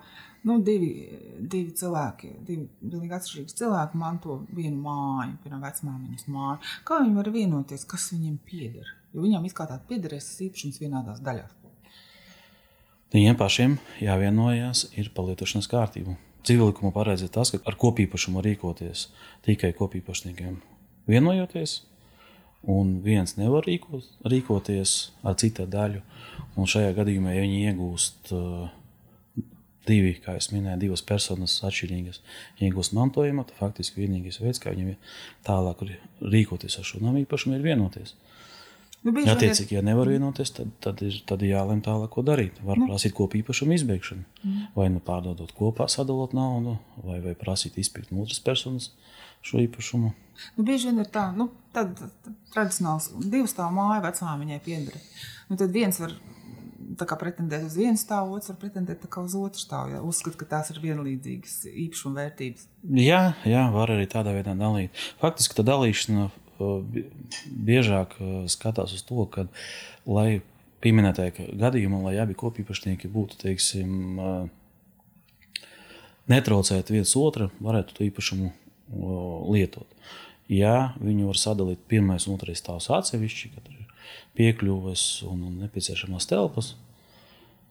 nu, 0.49 0.57
divi, 0.65 0.91
divi 1.41 1.75
cilvēki, 1.77 2.31
divi 2.47 2.65
pilnīgi 2.81 3.17
atšķirīgi 3.19 3.59
cilvēki 3.61 4.01
manto 4.01 4.39
vienu 4.55 4.79
māju, 4.87 5.37
piemēram, 5.43 5.65
vecmāmiņas 5.67 6.31
māju, 6.33 6.73
kā 6.89 7.03
viņi 7.03 7.19
var 7.19 7.33
vienoties, 7.35 7.87
kas 7.91 8.09
viņiem 8.15 8.39
pieder? 8.47 8.95
Jo 9.11 9.27
viņam 9.27 9.51
it 9.51 9.59
kā 9.59 9.67
tāda 9.67 9.83
piederēs 9.91 10.31
īpašums 10.47 10.81
vienādās 10.81 11.21
daļās. 11.27 11.57
Viņiem 13.11 13.35
pašiem 13.35 13.73
jāvienojās 13.99 14.87
ir 14.95 15.11
palietošanas 15.17 15.67
kārtību. 16.41 16.47
Civilikumu 16.47 16.93
paredz 16.93 17.29
tas, 17.31 17.51
ka 17.51 17.59
ar 17.65 17.77
kopīpašumu 17.77 18.43
rīkoties 18.43 19.09
tikai 19.45 19.73
kopīpašniekiem 19.73 20.61
vienojoties, 21.09 21.83
un 22.63 23.01
viens 23.03 23.37
nevar 23.37 23.65
rīkot, 23.65 24.05
rīkoties 24.25 25.13
ar 25.23 25.35
citu 25.37 25.67
daļu. 25.67 26.03
Un 26.57 26.67
šajā 26.67 26.93
gadījumā, 26.97 27.33
ja 27.33 27.43
viņi 27.43 27.71
iegūst 27.71 28.33
uh, 28.33 28.69
divi, 29.87 30.17
kā 30.21 30.35
jau 30.37 30.57
minēju, 30.57 30.81
divas 30.81 31.03
personas 31.03 31.63
atšķirīgas, 31.65 32.21
iegūst 32.61 32.95
mantojumu, 32.97 33.45
tad 33.45 33.57
faktiski 33.57 34.03
vienīgais 34.03 34.41
veids, 34.43 34.61
kā 34.61 34.75
viņiem 34.75 34.97
tālāk 35.47 35.85
rīkoties 36.21 36.79
ar 36.79 36.85
šo 36.85 37.01
namu 37.01 37.23
īpašumu, 37.23 37.57
ir 37.57 37.65
vienoties. 37.65 38.17
Nu, 39.01 39.15
ja, 39.17 39.33
attiecīgi, 39.33 39.79
ja 39.79 39.83
nevar 39.85 40.11
vienoties, 40.13 40.51
tad, 40.53 40.73
tad 40.85 41.01
ir 41.07 41.15
tad 41.29 41.41
jālemj 41.45 41.81
tālāk, 41.87 42.11
ko 42.13 42.25
darīt. 42.27 42.59
Var 42.67 42.77
nu. 42.77 42.89
prasīt 42.91 43.15
kopīpašumu 43.17 43.73
izbeigšanu. 43.79 44.27
Mm. 44.43 44.67
Vai 44.75 44.91
nu 44.93 45.01
pārdodot 45.05 45.55
kopā, 45.57 45.87
sadalot 45.89 46.35
naudu, 46.37 46.77
vai, 47.01 47.17
vai 47.25 47.33
prasīt 47.39 47.79
izpirkt 47.81 48.13
no 48.13 48.27
otras 48.27 48.43
personas 48.45 48.91
šo 49.47 49.63
īpašumu. 49.65 50.13
Nu, 50.57 50.65
bieži 50.69 50.91
vien 50.91 51.01
ir 51.01 51.09
tā, 51.13 51.31
nu, 51.37 51.49
tad 51.73 51.97
tradicionāls 52.53 53.09
divas 53.25 53.55
stāvu 53.55 53.77
māja 53.79 54.03
vecumā 54.05 54.37
viņai 54.43 54.61
pieder. 54.67 55.01
Nu, 55.49 55.57
tad 55.57 55.73
viens 55.73 56.01
var 56.01 56.13
pretendēt 56.99 57.65
uz 57.65 57.77
vienu 57.79 57.97
stāvu, 58.01 58.37
otrs 58.37 58.51
var 58.53 58.59
pretendēt 58.61 59.05
uz 59.09 59.37
otru 59.39 59.61
stāvu. 59.61 59.95
Ja 59.95 60.03
uzskata, 60.05 60.37
ka 60.41 60.49
tās 60.57 60.71
ir 60.73 60.81
vienlīdzīgas 60.83 61.57
īpašuma 61.71 62.21
vērtības. 62.21 62.69
Jā, 63.01 63.23
jā, 63.49 63.65
var 63.73 63.93
arī 63.97 64.09
tādā 64.11 64.35
veidā 64.37 64.57
dalīt. 64.59 64.93
Faktiski 65.23 65.57
tā 65.57 65.65
dalīšana 65.67 66.29
biežāk 67.51 68.17
skatās 68.53 68.95
uz 68.97 69.05
to, 69.07 69.25
ka, 69.33 69.47
lai 70.07 70.41
pieminētajā 70.85 71.51
gadījumā, 71.61 72.01
lai 72.07 72.17
abi 72.23 72.37
kopīpašnieki 72.39 73.11
būtu, 73.13 73.39
teiksim, 73.43 74.19
netraucēt 76.31 76.93
viens 76.93 77.15
otru, 77.19 77.51
varētu 77.61 77.97
to 77.97 78.07
īpašumu 78.09 78.53
lietot. 79.51 79.87
Ja 80.51 80.93
viņu 80.99 81.29
var 81.31 81.39
sadalīt 81.39 81.83
pirmais 81.91 82.27
un 82.27 82.35
otrais 82.35 82.59
stāvs 82.59 82.91
atsevišķi, 82.91 83.53
kad 83.55 83.69
ir 83.71 83.85
piekļuves 84.39 85.05
un 85.31 85.45
nepieciešamās 85.61 86.27
telpas, 86.31 86.75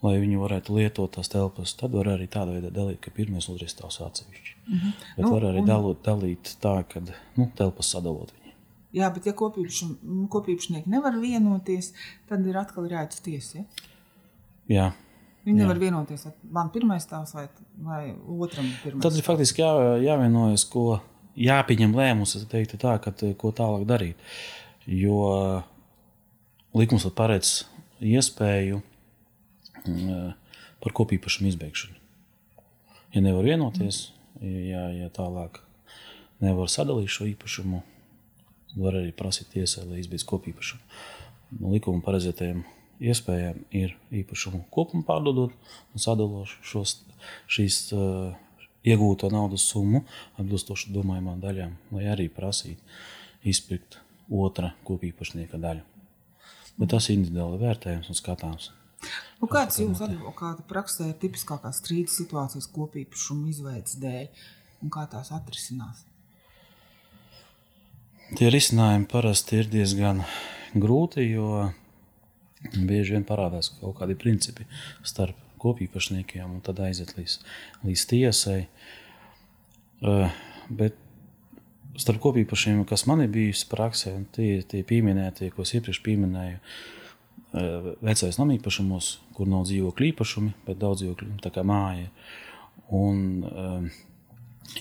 lai 0.06 0.16
viņi 0.22 0.40
varētu 0.40 0.78
lietot 0.78 1.12
tās 1.18 1.32
telpas, 1.32 1.74
tad 1.80 1.96
var 1.98 2.14
arī 2.14 2.30
tādā 2.32 2.56
veidā 2.56 2.72
dalīt, 2.72 3.02
ka 3.04 3.12
pirmais 3.12 3.50
un 3.50 3.58
otrais 3.58 3.76
stāvs 3.76 4.00
atsevišķi. 4.06 4.56
Mm 4.68 4.78
-hmm. 4.78 4.92
Bet 5.18 5.26
nu, 5.26 5.32
var 5.34 5.48
arī 5.50 5.60
un... 5.60 5.68
dalot, 5.68 6.04
dalīt 6.06 6.56
tā, 6.64 6.84
ka 6.88 7.02
nu, 7.36 7.50
telpas 7.56 7.92
sadalot. 7.92 8.32
Jā, 8.96 9.12
bet 9.14 9.28
ja 9.30 9.36
kopīpašnieki 9.38 10.90
nevar 10.90 11.18
vienoties, 11.22 11.92
tad 12.30 12.48
ir 12.50 12.58
atkal 12.58 12.88
uz 12.90 13.22
tiesu. 13.22 13.60
Ja? 13.60 13.86
Jā. 14.70 14.88
Viņi 15.46 15.56
jā. 15.56 15.64
nevar 15.64 15.80
vienoties, 15.82 16.26
vai 16.26 16.34
man 16.58 16.72
pirmais 16.74 17.06
stāvs 17.06 17.36
vai, 17.38 17.46
vai 17.86 18.02
otram 18.12 18.66
pirmais. 18.84 19.04
Tad 19.06 19.18
ir 19.18 19.26
faktiski 19.26 19.62
jā, 19.62 19.70
jāvienojas, 20.04 20.66
ko 20.70 21.00
jāpieņem 21.40 21.96
lēmums, 21.96 22.36
teiktu 22.52 22.80
tā, 22.82 22.98
ka, 23.04 23.14
ko 23.40 23.54
tālāk 23.56 23.86
darīt. 23.90 24.20
Jo 24.90 25.22
likums 26.76 27.06
paredz 27.16 27.64
iespēju 28.02 28.82
mm, 29.86 30.34
par 30.84 30.96
kopīpašumu 30.98 31.50
izbeigšanu. 31.54 31.96
Ja 33.16 33.24
nevar 33.26 33.46
vienoties, 33.46 34.10
ja, 34.42 34.90
ja 34.94 35.10
tālāk 35.14 35.62
nevar 36.44 36.70
sadalīt 36.72 37.12
šo 37.12 37.26
īpašumu, 37.32 37.82
var 38.78 39.00
arī 39.00 39.14
prasīt 39.16 39.50
tiesai, 39.54 39.86
lai 39.90 40.02
izbeidz 40.04 40.26
kopīpašumu. 40.30 41.00
No 41.60 41.72
likuma 41.74 42.04
paredzētajiem 42.06 42.62
iespējām 43.00 43.64
ir 43.76 43.96
īpašumu 44.22 44.66
kopumu 44.74 45.06
pārdodot 45.08 45.54
un 45.96 46.04
sadalot 46.04 46.52
šos, 46.66 47.00
šīs 47.50 47.80
uh, 47.96 48.36
iegūto 48.86 49.30
naudas 49.34 49.66
summu 49.70 50.04
atbilstoši 50.40 50.94
domājumām 50.96 51.40
daļām, 51.44 51.78
lai 51.96 52.10
arī 52.12 52.28
prasītu 52.34 52.84
izpirkt 53.50 54.00
otra 54.30 54.74
kopīpašnieka 54.88 55.60
daļu. 55.62 55.86
Bet 56.80 56.94
tas 56.94 57.10
ir 57.10 57.18
individuāli 57.18 57.60
vērtējums 57.64 58.12
un 58.12 58.18
skatāms. 58.18 58.70
Nu, 59.40 59.48
kāds 59.48 59.80
jums 59.80 60.02
advokāta 60.04 60.64
praksē 60.68 61.10
ir 61.10 61.18
tipiskākās 61.22 61.80
strīdus 61.80 62.18
situācijas 62.20 62.68
kopīpašuma 62.76 63.48
izveidas 63.52 63.96
dēļ 64.00 64.28
un 64.84 64.92
kā 64.94 65.06
tās 65.12 65.32
atrisinās? 65.36 66.04
Tie 68.30 68.46
risinājumi 68.54 69.08
parasti 69.10 69.58
ir 69.58 69.70
diezgan 69.72 70.20
grūti, 70.78 71.24
jo 71.32 71.70
bieži 72.76 73.16
vien 73.16 73.24
parādās 73.26 73.72
kaut 73.80 73.96
kādi 73.98 74.14
principi 74.20 74.68
starp 75.02 75.38
kopīpašniekiem, 75.60 76.46
un 76.46 76.60
tad 76.64 76.78
aiziet 76.86 77.16
līdz, 77.18 77.40
līdz 77.88 78.04
tiesai. 78.12 78.60
Uh, 80.06 80.30
bet 80.70 81.00
starp 82.00 82.22
kopīpašiem, 82.28 82.84
kas 82.88 83.08
man 83.10 83.26
ir 83.26 83.34
bijis 83.34 83.66
praksē, 83.68 84.14
tie, 84.38 84.62
tie 84.62 84.84
pieminētie, 84.88 85.50
ko 85.56 85.66
es 85.66 85.74
iepriekš 85.80 86.02
pieminēju, 86.06 86.62
uh, 86.62 87.90
vecais 88.06 88.38
namīpašumos, 88.40 89.10
kur 89.40 89.50
nav 89.50 89.66
dzīvokļu 89.72 90.12
īpašumi, 90.14 90.54
bet 90.70 90.80
daudz 90.86 91.02
dzīvokļu, 91.02 91.34
tā 91.48 91.56
kā 91.58 91.66
māja. 91.66 92.14
Un 92.94 93.26
uh, 93.50 94.00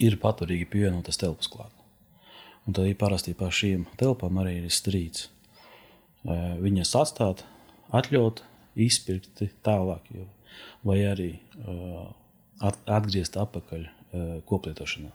ir 0.04 0.20
paturīgi 0.20 0.68
pievienotas 0.68 1.16
telpas 1.24 1.48
klāt. 1.48 1.77
Un 2.68 2.76
tad 2.76 2.90
parasti 3.00 3.32
par 3.32 3.54
šīm 3.54 3.86
telpām 3.96 4.42
arī 4.42 4.58
ir 4.60 4.72
strīds. 4.74 5.30
Viņas 6.28 6.92
atstāt, 7.00 7.46
atļaut, 7.96 8.42
izpirkt 8.76 9.40
tālāk, 9.64 10.10
vai 10.84 10.98
arī 11.08 11.30
atgriezt 12.60 13.40
atpakaļ 13.40 13.88
koplietošanā. 14.48 15.10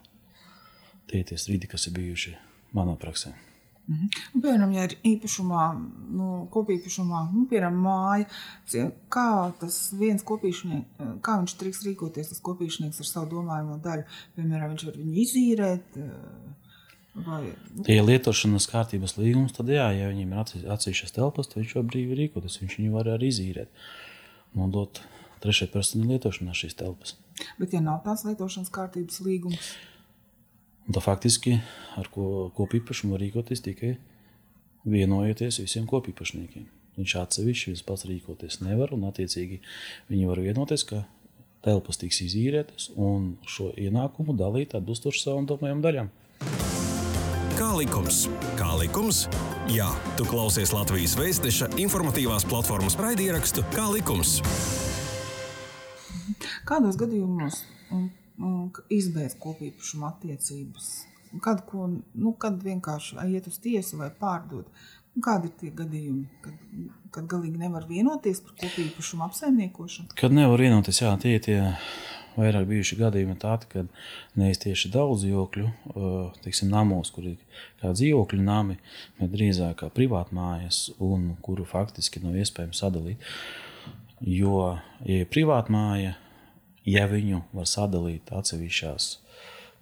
Tie 1.12 1.22
ir 1.22 1.29
tie 1.29 1.38
strīdi, 1.38 1.69
kas 1.69 1.86
ir 1.86 1.98
bijuši 2.00 2.33
manā 2.74 2.95
praksē. 2.98 3.36
Mhm. 3.83 4.07
Un, 4.33 4.41
piemēram, 4.41 4.74
ja 4.77 4.86
ir 4.88 4.93
īpašumā, 5.10 5.63
nu, 6.15 6.27
kopīpašumā, 6.53 7.25
nu, 7.33 7.43
piemēram, 7.51 7.81
māja, 7.83 8.86
kā 9.12 9.29
tas 9.60 9.79
viens 10.00 10.24
kopīšnieks, 10.24 11.01
kā 11.25 11.36
viņš 11.41 11.55
drīkst 11.60 11.88
rīkoties, 11.89 12.31
tas 12.31 12.43
kopīšnieks 12.48 13.03
ar 13.03 13.10
savu 13.10 13.29
domājumu 13.36 13.81
daļu, 13.83 14.05
piemēram, 14.38 14.72
viņš 14.72 14.88
var 14.88 15.00
viņu 15.01 15.17
izīrēt, 15.25 16.00
Vai. 17.13 17.51
Ja 17.86 18.01
lietošanas 18.01 18.65
kārtības 18.72 19.17
līgums, 19.20 19.53
tad 19.53 19.70
jā, 19.70 19.86
ja 19.93 20.10
viņam 20.10 20.32
ir 20.34 20.70
atsevišķas 20.74 21.13
telpas, 21.13 21.50
tad 21.51 21.62
viņš 21.62 21.75
var 21.77 21.86
brīvi 21.91 22.17
rīkoties. 22.17 22.58
Viņš 22.63 22.77
viņu 22.79 22.93
var 22.96 23.10
arī 23.13 23.29
izīrēt, 23.29 23.84
nodot 24.58 25.03
trešai 25.43 25.67
personai 25.74 26.15
lietošanā 26.15 26.55
šīs 26.58 26.79
telpas. 26.79 27.13
Bet, 27.60 27.75
ja 27.75 27.84
nav 27.86 28.01
tāds 28.05 28.25
lietošanas 28.25 28.72
kārtības 28.74 29.22
līgums, 29.25 29.74
tad 30.88 31.03
faktiski 31.05 31.60
ar 32.00 32.10
ko 32.13 32.50
kopīpašumu 32.58 33.20
rīkoties 33.22 33.62
tikai 33.65 33.93
vienojoties 34.89 35.62
visiem 35.62 35.86
kopīpašniekiem. 35.89 36.65
Viņš 36.98 37.15
atsevišķi 37.22 37.72
viens 37.72 37.86
pats 37.86 38.08
rīkoties 38.10 38.60
nevar, 38.65 38.93
un 38.93 39.05
attiecīgi 39.10 39.62
viņi 40.10 40.29
var 40.29 40.41
vienoties, 40.46 40.86
ka 40.89 41.05
telpas 41.65 42.01
tiks 42.01 42.22
izīrētas 42.25 42.89
un 43.00 43.36
šo 43.50 43.72
ienākumu 43.79 44.36
dalīt 44.38 44.75
atbilstoši 44.77 45.24
savam 45.24 45.48
domājumam 45.50 45.86
daļām. 45.86 46.12
Kā 47.53 47.67
likums? 47.77 48.24
Kā 48.57 48.72
likums? 48.79 49.27
Jā, 49.69 49.86
tu 50.17 50.25
klausies 50.25 50.72
Latvijas 50.74 51.13
Vēstneša 51.19 51.67
informatīvās 51.77 52.48
platformas 52.50 52.95
raidierakstu 52.98 53.62
Kā 53.75 53.83
likums? 53.93 54.39
Kādos 56.65 56.98
gadījumos 56.98 57.60
izbeidz 58.89 59.38
kopīpašuma 59.43 60.10
attiecības? 60.15 60.89
Kad, 61.45 61.62
ko, 61.69 61.91
nu, 61.93 62.33
kad 62.41 62.57
vienkārši 62.65 63.22
iet 63.29 63.51
uz 63.51 63.62
tiesu 63.62 64.01
vai 64.01 64.10
pārdot? 64.17 64.65
Kādi 65.22 65.51
ir 65.51 65.55
tie 65.60 65.69
gadījumi, 65.77 66.25
kad, 66.41 66.57
kad 67.13 67.29
galīgi 67.36 67.62
nevar 67.62 67.86
vienoties 67.86 68.41
par 68.48 68.57
kopīpašumu 68.63 69.27
apsaimniekošanu? 69.27 70.15
Kad 70.17 70.33
nevar 70.33 70.65
vienoties, 70.65 71.03
jā, 71.05 71.13
tie 71.22 71.38
ir 71.38 71.45
tie 71.45 71.60
vairāk 72.38 72.67
bijuši 72.69 72.98
gadījumi 73.00 73.36
tādi, 73.41 73.69
kad 73.72 73.89
nevis 74.39 74.62
tieši 74.63 74.91
daudz 74.93 75.24
dzīvokļu, 75.24 75.69
teiksim, 76.43 76.72
namos, 76.74 77.12
kur 77.13 77.28
ir 77.34 77.62
kā 77.82 77.93
dzīvokļu 77.96 78.41
nami, 78.43 78.80
bet 79.19 79.34
drīzāk 79.34 79.80
kā 79.84 79.91
privātmājas, 79.93 80.86
un 81.04 81.34
kuru 81.46 81.67
faktiski 81.69 82.24
nav 82.24 82.38
iespējams 82.41 82.84
sadalīt. 82.84 83.34
Jo, 84.24 84.78
ja 85.04 85.24
ir 85.24 85.32
privātmāja, 85.32 86.15
ja 86.88 87.04
viņu 87.12 87.43
var 87.56 87.67
sadalīt 87.69 88.32
atsevišķās 88.32 89.10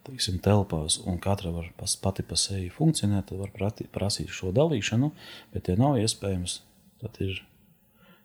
teiksim, 0.08 0.40
telpās, 0.42 0.98
un 1.06 1.20
katra 1.22 1.52
var 1.54 1.68
pas, 1.78 1.94
pati 2.02 2.26
pa 2.26 2.38
sevi 2.40 2.72
funkcionēt, 2.74 3.30
tad 3.30 3.42
var 3.42 3.52
prati, 3.54 3.86
prasīt 3.86 4.34
šo 4.34 4.50
dalīšanu, 4.56 5.12
bet, 5.54 5.70
ja 5.70 5.78
nav 5.80 6.00
iespējams, 6.02 6.62
tad 7.04 7.22
ir 7.24 7.44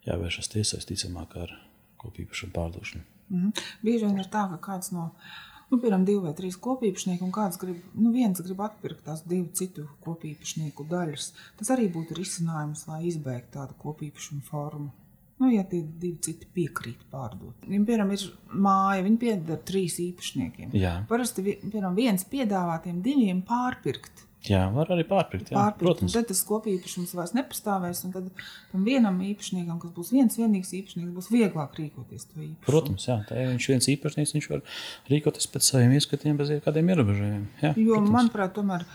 jāvēršas 0.08 0.52
tiesās 0.54 0.88
ticamāk 0.88 1.36
ar 1.42 1.52
kopīpašumu 2.00 2.54
pārdošanu. 2.56 3.15
Mhm. 3.30 3.68
Bieži 3.86 4.08
vien 4.08 4.22
ir 4.22 4.30
tā, 4.32 4.46
ka 4.54 4.58
kāds 4.70 4.92
no 4.94 5.10
nu, 5.70 5.78
piemēram, 5.78 6.04
divi 6.06 6.22
vai 6.22 6.34
trīs 6.38 6.58
kopīpašnieki, 6.62 7.24
un 7.26 7.32
kāds 7.34 7.58
grib, 7.60 7.80
nu, 7.98 8.12
viens 8.14 8.42
grib 8.42 8.60
atpirkt 8.62 9.02
tās 9.08 9.24
divu 9.26 9.48
citu 9.58 9.88
kopīpašnieku 10.04 10.86
daļas. 10.90 11.32
Tas 11.58 11.72
arī 11.74 11.88
būtu 11.92 12.18
risinājums, 12.18 12.86
lai 12.90 13.02
izbeigtu 13.10 13.56
tādu 13.58 13.74
kopīpašumu 13.82 14.46
formu. 14.46 14.92
Nu, 15.36 15.50
ja 15.52 15.66
tie 15.68 15.82
divi 15.84 16.16
citi 16.24 16.46
piekrīt 16.48 17.02
pārdot. 17.12 17.66
Viņam, 17.66 17.82
piemēram, 17.88 18.12
ir 18.14 18.22
māja, 18.56 19.02
viņi 19.04 19.18
pieder 19.20 19.58
trīs 19.68 19.98
īpašniekiem. 20.00 20.70
Jā. 20.78 20.94
Parasti, 21.10 21.44
piemēram, 21.44 21.98
viens 21.98 22.24
piedāvā 22.30 22.78
tiem 22.86 23.02
diviem 23.04 23.42
pārpirkt. 23.44 24.24
Jā, 24.50 24.62
var 24.74 24.90
arī 24.94 25.04
pārpirkt. 25.08 25.50
Jā, 25.50 25.58
pārpirkt 25.58 25.82
protams. 25.82 26.14
Tad 26.14 26.28
tas 26.30 26.42
kopīpašums 26.46 27.14
vairs 27.18 27.34
nepastāvēs. 27.36 28.02
Tad 28.14 28.28
tam 28.72 28.86
vienam 28.86 29.18
īpašniekam, 29.26 29.80
kas 29.82 29.94
būs 29.96 30.12
viens 30.14 30.38
vienīgs 30.38 30.72
īpašnieks, 30.78 31.12
būs 31.16 31.30
vieglāk 31.32 31.78
rīkoties. 31.80 32.28
Protams, 32.66 33.08
jā, 33.08 33.18
tā 33.28 33.38
ir 33.42 33.52
viņš 33.54 33.70
viens 33.72 33.90
īpašnieks, 33.96 34.34
viņš 34.36 34.50
var 34.52 34.62
rīkoties 35.12 35.50
pēc 35.54 35.70
saviem 35.70 35.96
ieskatiem 35.98 36.38
bez 36.38 36.52
kādiem 36.64 36.92
ierobežojumiem. 36.94 37.48
Jā, 37.64 37.72
jo, 37.74 37.96
protams. 37.96 38.14
manuprāt, 38.18 38.54
tomēr 38.56 38.86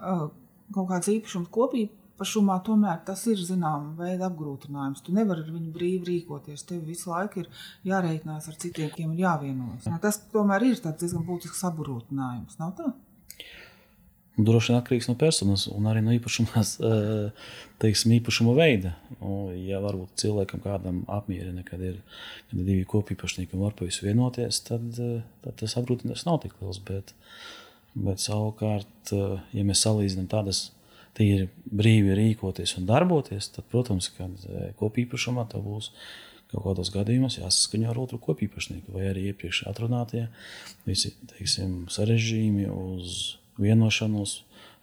kaut 0.00 0.88
kāds 0.92 1.10
īpašums 1.10 1.50
kopīpašumā 1.54 2.60
tomēr 2.66 3.02
tas 3.06 3.26
ir 3.30 3.42
zināma 3.42 3.92
veida 3.98 4.30
apgrūtinājums. 4.30 5.02
Tu 5.04 5.14
nevari 5.16 5.44
ar 5.44 5.52
viņu 5.52 5.74
brīvi 5.74 6.06
rīkoties. 6.12 6.66
Tev 6.68 6.86
visu 6.86 7.10
laiku 7.10 7.42
ir 7.42 7.50
jārēķinās 7.90 8.50
ar 8.50 8.58
citiem, 8.62 9.14
ir 9.14 9.24
jāvienojas. 9.26 9.90
Tas 10.02 10.22
tomēr 10.32 10.70
ir 10.70 10.82
diezgan 10.86 11.26
būtisks 11.26 11.66
apgrūtinājums. 11.72 12.60
Nav 12.62 12.76
tā? 12.78 12.92
Droši 14.38 14.70
vien 14.70 14.78
atkarīgs 14.78 15.08
no 15.10 15.16
personas 15.18 15.66
un 15.68 15.88
arī 15.90 16.00
no 16.04 16.12
īpašuma, 16.14 16.62
teiksim, 17.82 18.14
īpašuma 18.20 18.54
veida. 18.56 18.94
Nu, 19.18 19.50
ja 19.58 19.80
varbūt 19.82 20.14
cilvēkam 20.22 20.62
kādam 20.64 21.02
apmierina, 21.10 21.64
kad 21.66 21.82
ir, 21.84 21.98
kad 22.50 22.62
divi 22.62 22.86
kopīpašnieki 22.88 23.56
un 23.56 23.66
var 23.66 23.76
pa 23.76 23.88
visu 23.88 24.06
vienoties, 24.06 24.62
tad, 24.68 24.86
tad 25.44 25.58
tas 25.60 25.76
apgrūtinājums 25.80 26.26
nav 26.28 26.40
tik 26.44 26.54
liels. 26.60 26.80
Bet, 26.86 27.12
bet 27.98 28.22
savukārt, 28.22 29.12
ja 29.12 29.66
mēs 29.66 29.84
salīdzinām 29.84 30.30
tādas 30.30 30.68
tīri 31.18 31.50
brīvi 31.66 32.14
rīkoties 32.16 32.78
un 32.78 32.88
darboties, 32.88 33.50
tad, 33.56 33.66
protams, 33.72 34.12
kad 34.16 34.46
kopīpašumā 34.80 35.48
tā 35.50 35.60
būs 35.62 35.90
kaut 36.50 36.64
kādos 36.64 36.90
gadījumos 36.94 37.38
jāsaskaņo 37.38 37.90
ar 37.92 37.98
otru 38.02 38.18
kopīpašnieku 38.22 38.94
vai 38.94 39.10
arī 39.10 39.28
iepriekš 39.30 39.64
atrunātie 39.70 40.24
visi, 40.86 41.12
teiksim, 41.30 41.84
sarežģījumi 41.92 42.66
uz 42.74 43.20
vienošanos 43.60 44.40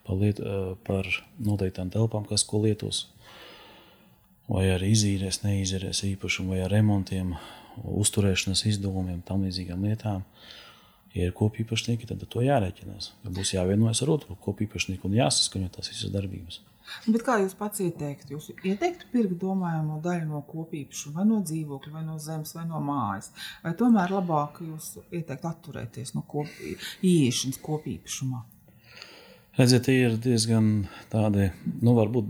par, 0.08 0.18
liet, 0.22 0.40
eh, 0.40 0.74
par 0.88 1.10
noteiktām 1.44 1.92
telpām, 1.94 2.28
kas 2.28 2.46
ko 2.48 2.64
lietos. 2.64 3.08
Vai 4.48 4.70
arī 4.72 4.94
izīrēs, 4.96 5.42
neizīrēs 5.44 6.06
īpašumu, 6.08 6.56
vai 6.56 6.62
ar 6.64 6.72
remontiem, 6.72 7.36
uzturēšanas 7.84 8.64
izdevumiem, 8.72 9.20
tam 9.26 9.44
līdzīgām 9.44 9.84
lietām. 9.84 10.24
Ja 11.16 11.28
ir 11.28 11.36
kopīpašnieki, 11.36 12.08
tad 12.08 12.24
ar 12.24 12.30
to 12.32 12.44
jārēķinās. 12.46 13.12
Ja 13.26 13.34
būs 13.34 13.54
jāvienojas 13.56 14.02
ar 14.06 14.14
otru 14.14 14.38
kopīpašnieku 14.44 15.10
un 15.10 15.18
jāsaskaņo 15.18 15.70
tās 15.76 15.92
visas 15.92 16.14
darbības. 16.14 16.62
Bet 17.08 17.24
kā 17.28 17.38
jūs 17.42 17.56
pats 17.58 17.82
ieteiktu? 17.84 18.38
Jūs 18.38 18.52
ieteiktu 18.64 19.10
pirkt 19.12 19.36
domājamo 19.42 19.98
daļu 20.04 20.30
no 20.30 20.44
kopīpašuma, 20.48 21.18
vai 21.20 21.26
no 21.28 21.42
dzīvokļa, 21.44 21.94
vai 21.98 22.04
no 22.06 22.16
zemes, 22.22 22.54
vai 22.56 22.64
no 22.70 22.80
mājas? 22.84 23.34
Vai 23.64 23.74
tomēr 23.80 24.14
labāk 24.16 24.62
jūs 24.64 24.94
ieteiktu 25.12 25.50
atturēties 25.50 26.14
no 26.16 26.24
kopī, 26.30 26.78
ieiešanas 27.04 27.60
kopīpašumā? 27.66 28.46
Redziet, 29.58 29.88
tie 29.88 29.96
ir 30.06 30.20
diezgan 30.22 30.86
tādi, 31.10 31.48
nu, 31.82 31.96
varbūt 31.98 32.28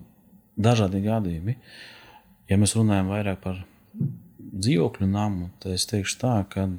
dažādi 0.56 1.02
gadījumi. 1.04 1.58
Ja 2.48 2.56
mēs 2.56 2.78
runājam 2.78 3.12
vairāk 3.12 3.42
par 3.44 3.60
dzīvokļu 4.38 5.10
namu, 5.12 5.50
tad 5.60 5.76
es 5.76 5.84
teikšu 5.90 6.22
tā, 6.22 6.38
ka 6.48 6.70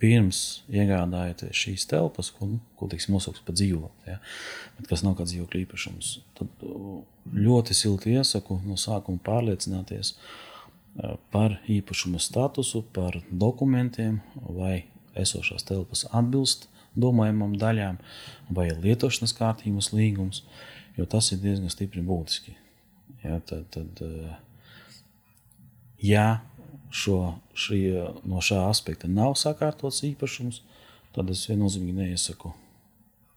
pirms 0.00 0.40
iegādājoties 0.72 1.60
šīs 1.66 1.84
telpas, 1.90 2.32
ko, 2.32 2.48
nu, 2.54 2.62
ko 2.80 2.88
teiksim, 2.88 3.12
nosauks 3.12 3.44
par 3.44 3.58
dzīvokli, 3.60 4.14
ja, 4.14 4.18
bet 4.78 4.88
kas 4.88 5.04
nav 5.04 5.18
kā 5.18 5.28
dzīvokļu 5.28 5.62
īpašums, 5.66 6.16
tad 6.40 6.66
ļoti 7.36 7.76
silti 7.76 8.16
iesaku 8.16 8.62
no 8.64 8.80
sākuma 8.80 9.20
pārliecināties 9.24 10.16
par 11.34 11.58
īpašuma 11.68 12.24
statusu, 12.24 12.86
par 12.96 13.20
dokumentiem, 13.28 14.22
vai 14.48 14.86
esošās 15.18 15.68
telpas 15.68 16.08
atbilst 16.08 16.70
domājumam 16.98 17.56
daļām, 17.58 17.98
vai 18.54 18.68
lietošanas 18.72 19.34
kārtības 19.36 19.92
līgums, 19.94 20.42
jo 20.98 21.06
tas 21.10 21.32
ir 21.34 21.42
diezgan 21.42 21.72
stipri 21.72 22.04
būtiski. 22.04 22.56
Ja, 23.24 23.38
tad, 23.40 23.66
tad, 23.72 24.02
ja 26.02 26.26
šo, 26.94 27.18
šī, 27.56 27.80
no 28.28 28.42
šā 28.44 28.66
aspekta 28.68 29.08
nav 29.10 29.38
sakārtots 29.40 30.02
īpašums, 30.06 30.60
tad 31.14 31.30
es 31.32 31.46
viennozīmīgi 31.48 31.96
neiesaku 32.02 32.52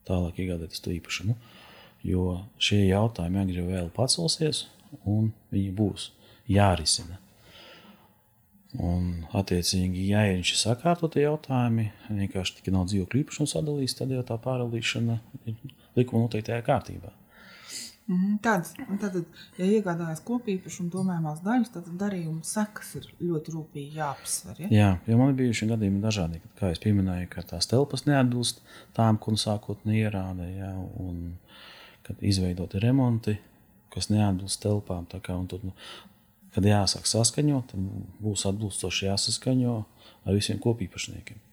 tālāk 0.07 0.41
iegādāties 0.43 0.83
to 0.83 0.93
īpašumu. 0.95 1.37
Jo 2.07 2.43
šie 2.61 2.83
jautājumi 2.87 3.41
agrāk 3.41 3.67
vai 3.67 3.79
vēl 3.79 3.89
pacelsies, 3.95 4.65
un 5.03 5.31
viņi 5.51 5.71
būs 5.75 6.11
jārisina. 6.51 7.17
Un, 8.77 9.05
attiecīgi, 9.33 10.03
ja 10.11 10.23
ir 10.29 10.45
sakārtoti 10.45 11.23
jautājumi, 11.23 11.87
vienkārši 12.13 12.59
tikai 12.59 12.75
nav 12.75 12.85
dzīvokļu 12.91 13.23
īpašumu 13.23 13.49
sadalījis, 13.49 13.95
tad 13.97 14.11
jau 14.13 14.25
tā 14.27 14.37
pārdalīšana 14.43 15.15
ir 15.49 15.55
likuma 15.97 16.27
noteiktajā 16.27 16.59
kārtībā. 16.67 17.13
Mhm, 18.07 18.37
Tāds, 18.39 18.69
tad, 19.01 19.17
ja 19.59 19.65
iegādājas 19.67 20.21
kopīpašumu 20.27 20.91
domājumās 20.93 21.41
daļas, 21.43 21.73
tad 21.73 21.89
darījuma 21.99 22.45
sekas 22.47 22.93
ir 23.01 23.09
ļoti 23.19 23.55
rūpīgi 23.55 23.99
jāapsver. 23.99 24.61
Ja? 24.63 24.69
Jā, 24.71 24.91
jo 25.09 25.17
man 25.19 25.33
ir 25.33 25.39
bijuši 25.41 25.67
gadījumi 25.73 25.99
dažādi, 26.05 26.39
kā 26.59 26.69
jau 26.71 26.93
minēju, 26.95 27.27
ka 27.33 27.43
tās 27.49 27.67
telpas 27.67 28.05
neatbilst 28.07 28.61
tām, 28.95 29.19
ko 29.19 29.35
sākotnēji 29.35 30.05
ierāda, 30.05 30.47
ja, 30.53 30.71
un 31.03 31.33
kad 32.07 32.23
izveidoti 32.23 32.79
remonti, 32.79 33.35
kas 33.91 34.07
neatbilst 34.13 34.61
telpām. 34.63 35.09
Kā, 35.11 35.35
tad, 35.51 35.67
nu, 35.67 35.75
kad 36.57 36.65
jāsāk 36.65 37.05
saskaņot, 37.05 37.75
būs 38.23 38.47
atbilstoši 38.49 39.11
jāsaskaņo 39.11 39.75
ar 40.25 40.33
visiem 40.33 40.57
kopīpašniekiem 40.63 41.43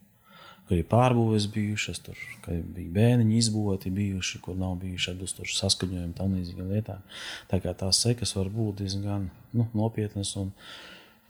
kur 0.64 0.78
ir 0.78 0.86
pārbūves 0.88 1.46
bijušas, 1.52 2.00
tur 2.06 2.18
bija 2.46 2.88
bērniņi 2.96 3.36
izbūvēti, 3.42 3.92
bijuši, 3.94 4.40
kur 4.44 4.56
nav 4.56 4.78
bijuši 4.80 5.12
atbilstoši 5.12 5.58
saskaņojumi 5.58 6.16
tam 6.16 6.36
līdzīgām 6.38 6.72
lietām. 6.72 7.02
Tā 7.50 7.60
kā 7.60 7.74
tās 7.76 8.00
sekas 8.04 8.32
var 8.38 8.48
būt 8.52 8.80
diezgan 8.80 9.28
nu, 9.52 9.68
nopietnas 9.76 10.32
un 10.40 10.54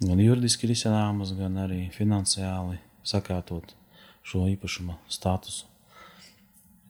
gan 0.03 0.23
juridiski 0.23 0.71
risināmas, 0.71 1.35
gan 1.39 1.59
arī 1.65 1.89
finansiāli 1.95 2.79
sakārtot 3.07 3.75
šo 4.25 4.47
īpašuma 4.55 5.01
statusu. 5.11 5.67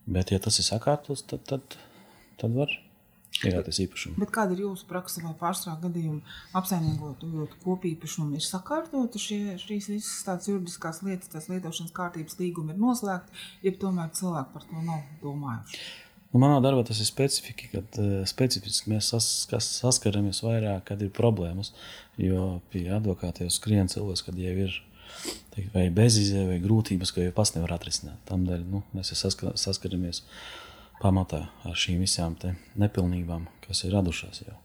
Bet, 0.04 0.34
ja 0.34 0.38
tas 0.42 0.60
ir 0.60 0.68
sakārtots, 0.68 1.24
tad, 1.24 1.46
tad, 1.48 1.78
tad 2.40 2.52
var 2.52 2.72
iegādāties 3.42 3.80
īpašumu. 3.84 4.18
Bet 4.22 4.32
kāda 4.34 4.54
ir 4.54 4.64
jūsu 4.64 4.86
praksa 4.90 5.22
vai 5.24 5.34
pārstrāde 5.38 5.88
gadījuma 5.88 6.22
apsaimniekotu 6.60 7.48
kopīpašumu? 7.64 8.38
Ir 8.38 8.46
sakārtota 8.46 9.20
šie, 9.20 9.56
šīs 9.60 9.90
visas 9.90 10.22
tādas 10.26 10.48
juridiskās 10.50 11.02
lietas, 11.06 11.32
tās 11.32 11.50
lietošanas 11.50 11.94
kārtības 11.96 12.38
līgumi 12.40 12.74
ir 12.74 12.80
noslēgti, 12.80 13.44
ja 13.66 13.74
tomēr 13.80 14.14
cilvēki 14.16 14.54
par 14.54 14.66
to 14.70 14.86
nav 14.86 15.04
domājuši. 15.24 15.84
Nu, 16.34 16.40
manā 16.42 16.56
darbā 16.58 16.82
tas 16.86 16.98
ir 16.98 17.06
specifika, 17.06 17.68
kad 17.76 18.00
uh, 18.02 18.14
specifiski 18.26 18.90
mēs 18.90 19.12
sas, 19.12 19.28
saskaramies 19.78 20.42
vairāk, 20.42 20.82
kad 20.88 21.02
ir 21.04 21.12
problēmas. 21.14 21.70
Jo 22.18 22.58
pie 22.72 22.88
advokāta 22.94 23.46
jau 23.46 23.54
skrien 23.54 23.90
cilvēks, 23.90 24.24
kad 24.26 24.40
jau 24.42 24.56
ir 24.66 24.74
teikt, 25.54 25.70
vai 25.74 25.86
bezizēja, 25.94 26.48
vai 26.48 26.58
grūtības, 26.62 27.14
ko 27.14 27.22
jau 27.22 27.34
pats 27.36 27.54
nevar 27.54 27.76
atrisināt. 27.76 28.18
Tādēļ 28.26 28.66
nu, 28.66 28.82
mēs 28.96 29.14
saskar, 29.14 29.54
saskaramies 29.60 30.24
pamatā 31.02 31.46
ar 31.66 31.78
šīm 31.78 32.04
visām 32.04 32.36
nepilnībām, 32.80 33.48
kas 33.66 33.84
ir 33.86 33.94
radušās 33.96 34.44
jau. 34.46 34.58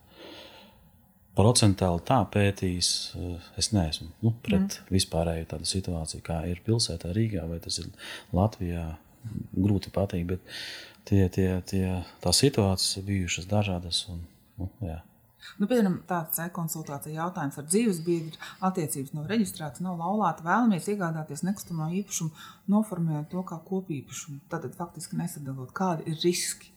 Procentuāli 1.40 2.02
tā 2.04 2.20
pētījis, 2.34 2.90
eh, 3.16 3.52
es 3.62 3.72
neesmu 3.72 4.10
nu, 4.26 4.34
pret 4.44 4.66
mm. 4.66 4.90
vispārēju 4.92 5.48
tādu 5.54 5.70
situāciju, 5.70 6.24
kā 6.26 6.42
ir 6.52 6.60
pilsētā 6.66 7.14
Rīgā 7.16 7.46
vai 7.48 7.62
tas 7.64 7.80
ir 7.80 7.92
Latvijā. 8.36 8.90
Grūti 9.52 9.92
pateikt, 9.92 10.30
bet 10.30 10.52
tie, 11.08 11.26
tie, 11.28 11.48
tie, 11.68 11.86
tās 12.24 12.40
situācijas 12.40 13.02
ir 13.02 13.08
bijušas 13.08 13.50
dažādas. 13.52 14.06
Un, 14.12 14.22
nu, 14.60 14.70
jā. 14.84 15.02
Nu, 15.60 15.68
piemēram, 15.68 16.00
tāds 16.08 16.40
e-konsultācija 16.44 17.16
jautājums 17.16 17.58
ar 17.60 17.68
dzīves 17.68 18.02
biedru 18.06 18.40
attiecības 18.68 19.14
nav 19.16 19.30
reģistrētas, 19.32 19.84
nav 19.84 20.00
laulāta. 20.00 20.44
Vēlamies 20.46 20.90
iegādāties 20.92 21.44
nekustamo 21.48 21.88
īpašumu, 22.02 22.32
noformējot 22.72 23.30
to 23.32 23.44
kā 23.48 23.60
kopīpašumu. 23.70 24.42
Tad 24.52 24.68
faktiski 24.78 25.20
nesadalot, 25.20 25.72
kādi 25.76 26.12
ir 26.12 26.20
riski. 26.24 26.74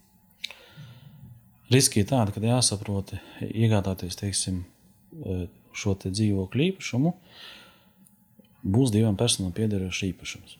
Riski 1.72 2.02
ir 2.02 2.08
tādi, 2.10 2.34
ka 2.34 2.42
jāsaprot, 2.44 3.14
iegādāties 3.48 4.18
teiksim, 4.20 4.62
e, 5.16 5.46
šo 5.72 5.94
te 5.96 6.12
dzīvokļu 6.12 6.66
īpašumu, 6.68 7.14
būs 8.62 8.92
divām 8.94 9.16
personām 9.18 9.54
piederošs 9.56 10.04
īpašums. 10.10 10.58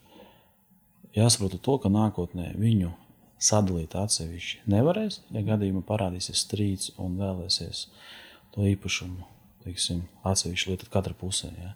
Jāsaprot 1.13 1.59
to, 1.61 1.77
ka 1.83 1.93
nākotnē 1.93 2.55
viņu 2.57 2.95
sadalīt 3.43 3.97
atsevišķi 3.99 4.63
nevarēs. 4.73 5.21
Ja 5.35 5.45
gadījumā 5.47 5.83
parādīsies 5.89 6.45
strīds 6.47 6.93
un 7.03 7.19
vēlēsies 7.21 7.87
to 8.55 8.67
īpašumu, 8.69 9.27
teiksim, 9.65 10.05
atsevišķi 10.29 10.73
lietot 10.73 10.93
katra 10.93 11.17
pusē, 11.19 11.53
ja, 11.59 11.73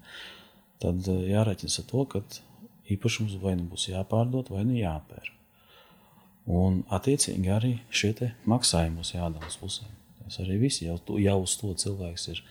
tad 0.82 1.06
eh, 1.10 1.24
jārēķina 1.32 1.72
ar 1.72 1.88
to, 1.90 2.04
ka 2.12 2.22
īpašums 2.92 3.38
vai 3.42 3.56
nu 3.58 3.66
būs 3.72 3.88
jāpārdod, 3.90 4.52
vai 4.54 4.64
nu 4.68 4.76
jāpērk. 4.78 5.32
Un, 6.46 6.84
attiecīgi, 6.94 7.50
arī 7.50 7.72
šie 7.90 8.12
maksājumi 8.46 9.00
būs 9.00 9.16
jādala 9.16 9.48
uz 9.50 9.56
pusēm. 9.58 9.90
Tas 10.22 10.38
arī 10.42 10.60
viss 10.60 10.82
jau, 10.82 10.94
jau 11.18 11.36
uz 11.42 11.54
to 11.58 11.72
cilvēks 11.74 12.28
ir 12.30 12.42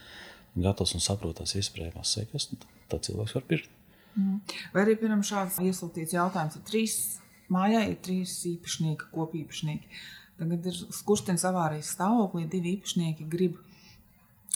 gatavs 0.60 0.95
un 0.95 1.04
saprot 1.04 1.39
tās 1.39 1.56
iespējamās 1.60 2.12
sekas, 2.17 2.49
tad 2.91 3.08
cilvēks 3.08 3.36
var 3.38 3.45
pirkt. 3.47 3.71
Mm. 4.15 4.41
Vai 4.73 4.84
arī, 4.84 4.95
piemēram, 4.99 5.23
šāds 5.28 5.60
iesūtīts 5.63 6.15
jautājums 6.15 6.56
ir 6.60 6.63
trīs 6.67 6.97
Mājā 7.54 7.86
ir 7.90 7.98
trīs 8.04 8.34
īpašnieki, 8.50 9.12
kopīpašnieki. 9.14 10.02
Tagad 10.40 10.66
ir 10.68 10.80
skurstenis 10.94 11.46
avārijas 11.48 11.94
stāvoklī, 11.96 12.44
divi 12.52 12.76
īpašnieki 12.76 13.28
grib 13.32 13.60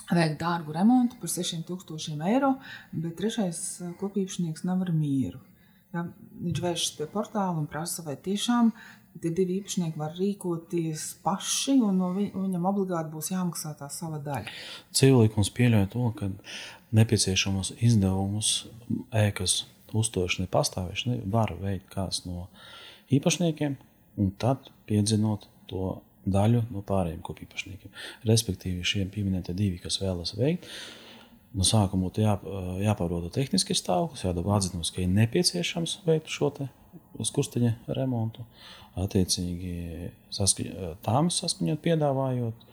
veikt 0.09 0.39
dārgu 0.41 0.73
remontu 0.73 1.19
par 1.21 1.29
6000 1.31 2.25
eiro, 2.31 2.55
bet 2.91 3.17
trešais 3.19 3.59
eh, 3.83 3.93
kopīpašnieks 3.99 4.65
nav 4.67 4.83
ar 4.87 4.93
mieru. 4.95 5.41
Ja, 5.93 6.05
viņš 6.45 6.61
vēršas 6.61 6.97
pie 6.97 7.07
portāla 7.09 7.57
un 7.57 7.69
prasa, 7.69 8.03
vai 8.05 8.15
tiešām 8.17 8.73
tie 9.21 9.31
divi 9.35 9.59
īpašnieki 9.59 9.99
var 9.99 10.13
rīkoties 10.17 11.05
paši, 11.25 11.79
un 11.85 11.97
no 12.01 12.11
vi, 12.17 12.27
viņam 12.33 12.67
obligāti 12.69 13.13
būs 13.13 13.31
jāmaksā 13.33 13.73
tā 13.79 13.89
sava 13.93 14.19
daļa. 14.23 14.53
Civilīkums 14.95 15.49
pieļauj 15.57 15.87
to, 15.95 16.05
ka 16.19 16.29
nepieciešamos 16.95 17.73
izdevumus 17.85 18.53
ēkas 19.15 19.63
uzturēšanai, 19.97 20.49
pastāvēšanai 20.53 21.19
var 21.33 21.55
veikt 21.59 21.89
kāds 21.93 22.23
no 22.27 22.47
īpašniekiem, 23.15 23.75
un 24.19 24.31
tad 24.41 24.69
piedzinot 24.89 25.47
to 25.69 25.97
daļu 26.29 26.65
no 26.73 26.83
pārējiem 26.85 27.21
kopīpašniekiem. 27.25 27.93
Respektīvi, 28.29 28.85
šie 28.85 29.05
pieminētie 29.13 29.55
divi, 29.57 29.79
kas 29.81 29.99
vēlas 30.01 30.35
veikt, 30.37 30.67
no 31.55 31.65
sākuma 31.65 32.07
būtu 32.07 32.23
jā, 32.23 32.35
jāpārvalda 32.83 33.31
tehniskais 33.33 33.81
stāvoklis, 33.81 34.25
jādod 34.27 34.49
atzinums, 34.53 34.91
ka 34.93 35.01
ir 35.03 35.11
nepieciešams 35.15 35.99
veikt 36.05 36.29
šo 36.33 36.51
skursteņa 37.25 37.73
remontu. 37.97 38.45
Attiecīgi, 38.99 40.11
saskaņ, 40.33 40.71
tām 41.05 41.29
saskaņot, 41.33 41.81
piedāvājot, 41.85 42.65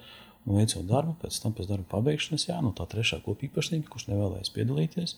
un 0.46 0.59
veicot 0.61 0.87
darbu, 0.87 1.16
pēc 1.22 1.38
tam 1.42 1.55
pēc 1.57 1.68
darba 1.70 1.88
pabeigšanas, 1.96 2.46
jā, 2.49 2.59
no 2.62 2.72
tā 2.77 2.87
trešā 2.90 3.20
kopīpašnieka, 3.25 3.88
kurš 3.92 4.09
nevēlēs 4.11 4.53
piedalīties, 4.55 5.16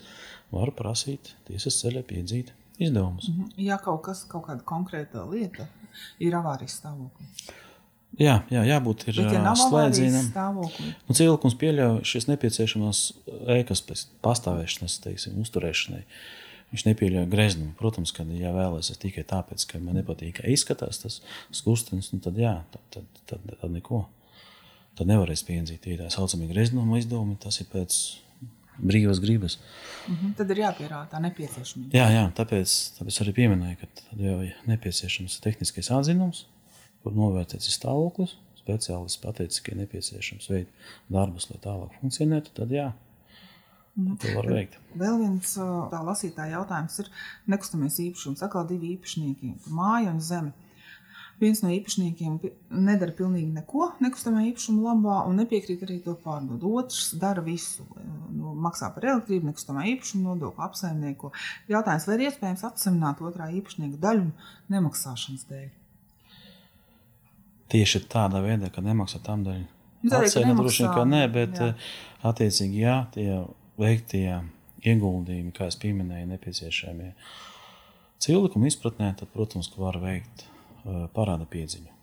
var 0.54 0.72
prasīt 0.76 1.34
tiesas 1.48 1.80
ceļā 1.82 2.04
piedzīt 2.08 2.52
izdevumus. 2.78 3.28
-hmm. 3.28 3.52
Ja 3.56 3.78
kaut 3.78 4.02
kas, 4.02 4.24
kaut 4.24 4.46
kāda 4.46 4.62
konkrēta 4.64 5.24
lieta 5.30 5.66
ir 6.18 6.34
avārijas 6.34 6.80
stāvoklī. 6.80 7.26
Jā, 8.18 8.40
jā, 8.50 8.64
jābūt 8.64 9.04
ir 9.10 9.20
ja 9.20 9.54
slēdzienam. 9.54 10.30
Nu, 11.06 11.14
Cilvēkums 11.14 11.54
pieļauj 11.60 12.00
šīs 12.08 12.26
nepieciešamās 12.30 13.02
ēkas 13.58 13.82
pēc 13.86 14.04
pastāvēšanas, 14.24 14.96
teiksim, 15.04 15.36
uzturēšanai. 15.44 16.02
Viņš 16.72 16.84
nepieļauj 16.84 17.28
greznumu. 17.32 17.72
Protams, 17.78 18.12
ka, 18.12 18.26
ja 18.36 18.50
vēlaties 18.52 18.98
tikai 19.00 19.24
tāpēc, 19.28 19.64
ka 19.70 19.80
man 19.80 20.00
nepatīk, 20.00 20.40
kā 20.40 20.48
izskatās 20.50 20.98
tas 21.04 21.20
skurstenis, 21.54 22.10
nu 22.12 22.20
tad 22.24 22.36
jā, 22.40 22.58
tad, 22.72 22.82
tad, 22.90 23.22
tad, 23.30 23.52
tad 23.60 23.70
neko. 23.72 24.06
Tad 24.98 25.06
nevarēs 25.06 25.44
piedzīt. 25.46 25.84
Tie 25.84 25.96
tā 26.00 26.10
saucamie 26.10 26.50
greznuma 26.50 26.98
izdevumi, 26.98 27.38
tas 27.40 27.60
ir 27.62 27.68
pēc 27.70 28.18
brīvas 28.80 29.20
gribas. 29.20 29.58
Mm 30.08 30.14
-hmm. 30.14 30.34
Tad 30.36 30.50
ir 30.50 30.62
jāpierāda 30.64 31.08
tā 31.12 31.20
nepieciešamība. 31.20 31.92
Jā, 31.92 32.06
jā 32.10 32.24
tāpēc, 32.34 32.76
tāpēc 32.98 33.20
arī 33.22 33.34
pieminēju, 33.40 33.76
ka 33.80 33.86
jau 34.16 34.42
ir 34.42 34.54
nepieciešams 34.66 35.40
tehniskais 35.40 35.90
atzinums, 35.90 36.46
kur 37.02 37.12
novērtēts 37.12 37.74
stāvoklis. 37.78 38.36
Speciālists 38.58 39.20
pateica, 39.22 39.62
ka 39.62 39.72
ir 39.72 39.78
nepieciešams 39.78 40.48
veikt 40.50 40.70
darbus, 41.08 41.50
lai 41.50 41.60
tālāk 41.60 42.00
funkcionētu. 42.00 42.50
Tad 42.54 42.70
jā, 42.70 42.92
Mm. 43.98 44.14
To 44.22 44.30
var 44.36 44.46
veikt. 44.46 44.76
Vēl 44.94 45.16
viens 45.18 45.56
tā 45.90 46.00
lasītāja 46.06 46.54
jautājums 46.54 47.00
ir 47.02 47.08
nekustamies 47.50 47.98
īpašums. 48.04 48.44
Atkal 48.46 48.68
divi 48.68 48.92
īpašnieki- 48.94 49.54
māja 49.78 50.12
un 50.12 50.20
zeme 50.20 50.52
viens 51.40 51.60
no 51.62 51.70
īpašniekiem 51.72 52.38
nedara 52.74 53.14
pilnīgi 53.16 53.50
neko 53.54 53.92
nekustamā 54.02 54.44
īpašuma 54.50 54.90
labā 54.90 55.18
un 55.28 55.38
nepiekrīt 55.40 55.84
arī 55.86 55.98
to 56.04 56.14
pārdot. 56.24 56.64
Otrs 56.66 57.12
dara 57.20 57.42
visu, 57.44 57.86
nu, 58.34 58.54
maksā 58.58 58.90
par 58.94 59.06
elektrību, 59.12 59.50
nekustamā 59.50 59.86
īpašuma 59.94 60.32
nodokli, 60.32 60.64
apsaimnieko. 60.66 61.32
Jautājums, 61.70 62.08
vai 62.08 62.18
ir 62.18 62.26
iespējams 62.28 62.66
atsemināt 62.68 63.22
otrā 63.24 63.48
īpašnieka 63.60 64.00
daļu 64.02 64.28
nemaksāšanas 64.74 65.48
dēļ? 65.50 65.66
Tieši 67.72 68.04
tādā 68.10 68.42
veidā, 68.44 68.72
ka 68.72 68.84
nemaksā 68.84 69.22
tam 69.24 69.44
dēļ. 69.46 69.64
Nu, 70.02 70.14
Atcēna 70.14 70.54
droši 70.54 70.84
vien, 70.84 70.92
ka 70.94 71.04
nē, 71.08 71.24
bet 71.34 71.58
jā. 71.58 71.72
attiecīgi 72.30 72.84
jā, 72.84 72.98
tie 73.14 73.42
veiktie 73.78 74.38
ieguldījumi, 74.86 75.50
kā 75.56 75.66
jau 75.72 75.94
minēju, 75.98 76.28
nepieciešamie 76.30 77.10
cilvēkam 78.22 78.66
izpratnē, 78.68 79.10
tad, 79.18 79.30
protams, 79.34 79.70
var 79.78 79.98
veikt 80.02 80.46
parāda 81.14 81.46
piedziņu. 81.48 81.94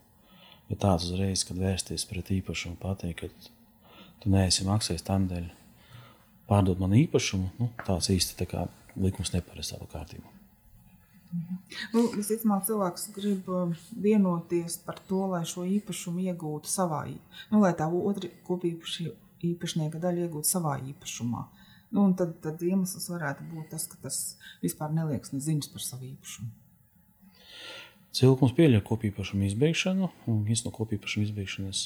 Bet 0.69 0.81
tāds 0.81 1.09
uzreiz, 1.09 1.43
kad 1.45 1.59
vērsties 1.61 2.07
pret 2.09 2.31
īpašumu, 2.33 2.79
pateikt, 2.81 3.25
ka 3.25 3.91
tu 4.23 4.31
neesi 4.33 4.65
maksājis 4.65 5.05
tam 5.05 5.27
dēļ, 5.29 5.49
pārdot 6.49 6.81
man 6.81 6.95
īpašumu, 6.97 7.51
nu, 7.59 7.69
tāds 7.85 8.09
īsti 8.13 8.39
tā 8.39 8.49
kā 8.49 8.65
likums 8.97 9.33
neparedz 9.35 9.73
tādu 9.73 9.89
kārtību. 9.91 10.31
Nu, 11.91 12.05
visticamāk, 12.15 12.63
cilvēks 12.67 13.09
grib 13.15 13.49
vienoties 14.01 14.77
par 14.85 15.01
to, 15.09 15.25
lai 15.33 15.43
šo 15.47 15.65
īpašumu 15.67 16.23
iegūtu 16.29 16.69
savā, 16.71 17.03
nu, 17.51 17.61
lai 17.63 17.73
tā 17.77 17.89
otra 17.89 18.29
kopīpaši 18.47 19.09
īpašnieka 19.51 19.99
daļa 20.01 20.27
iegūtu 20.27 20.49
savā 20.49 20.77
īpašumā. 20.93 21.45
Nu, 21.95 22.07
tad, 22.17 22.37
tad 22.43 22.63
iemesls 22.65 23.09
varētu 23.11 23.45
būt 23.51 23.69
tas, 23.75 23.85
ka 23.91 23.99
tas 24.01 24.21
vispār 24.63 24.93
neliekas 24.95 25.35
neziņas 25.35 25.71
par 25.73 25.83
savu 25.83 26.09
īpašumu. 26.09 26.49
Cilvēks 28.15 28.53
pieļauj 28.55 28.83
kopīpašumu 28.87 29.43
izbeigšanu, 29.49 30.07
un 30.31 30.43
viens 30.47 30.61
no 30.63 30.71
kopīpašuma 30.71 31.25
izbeigšanas 31.27 31.79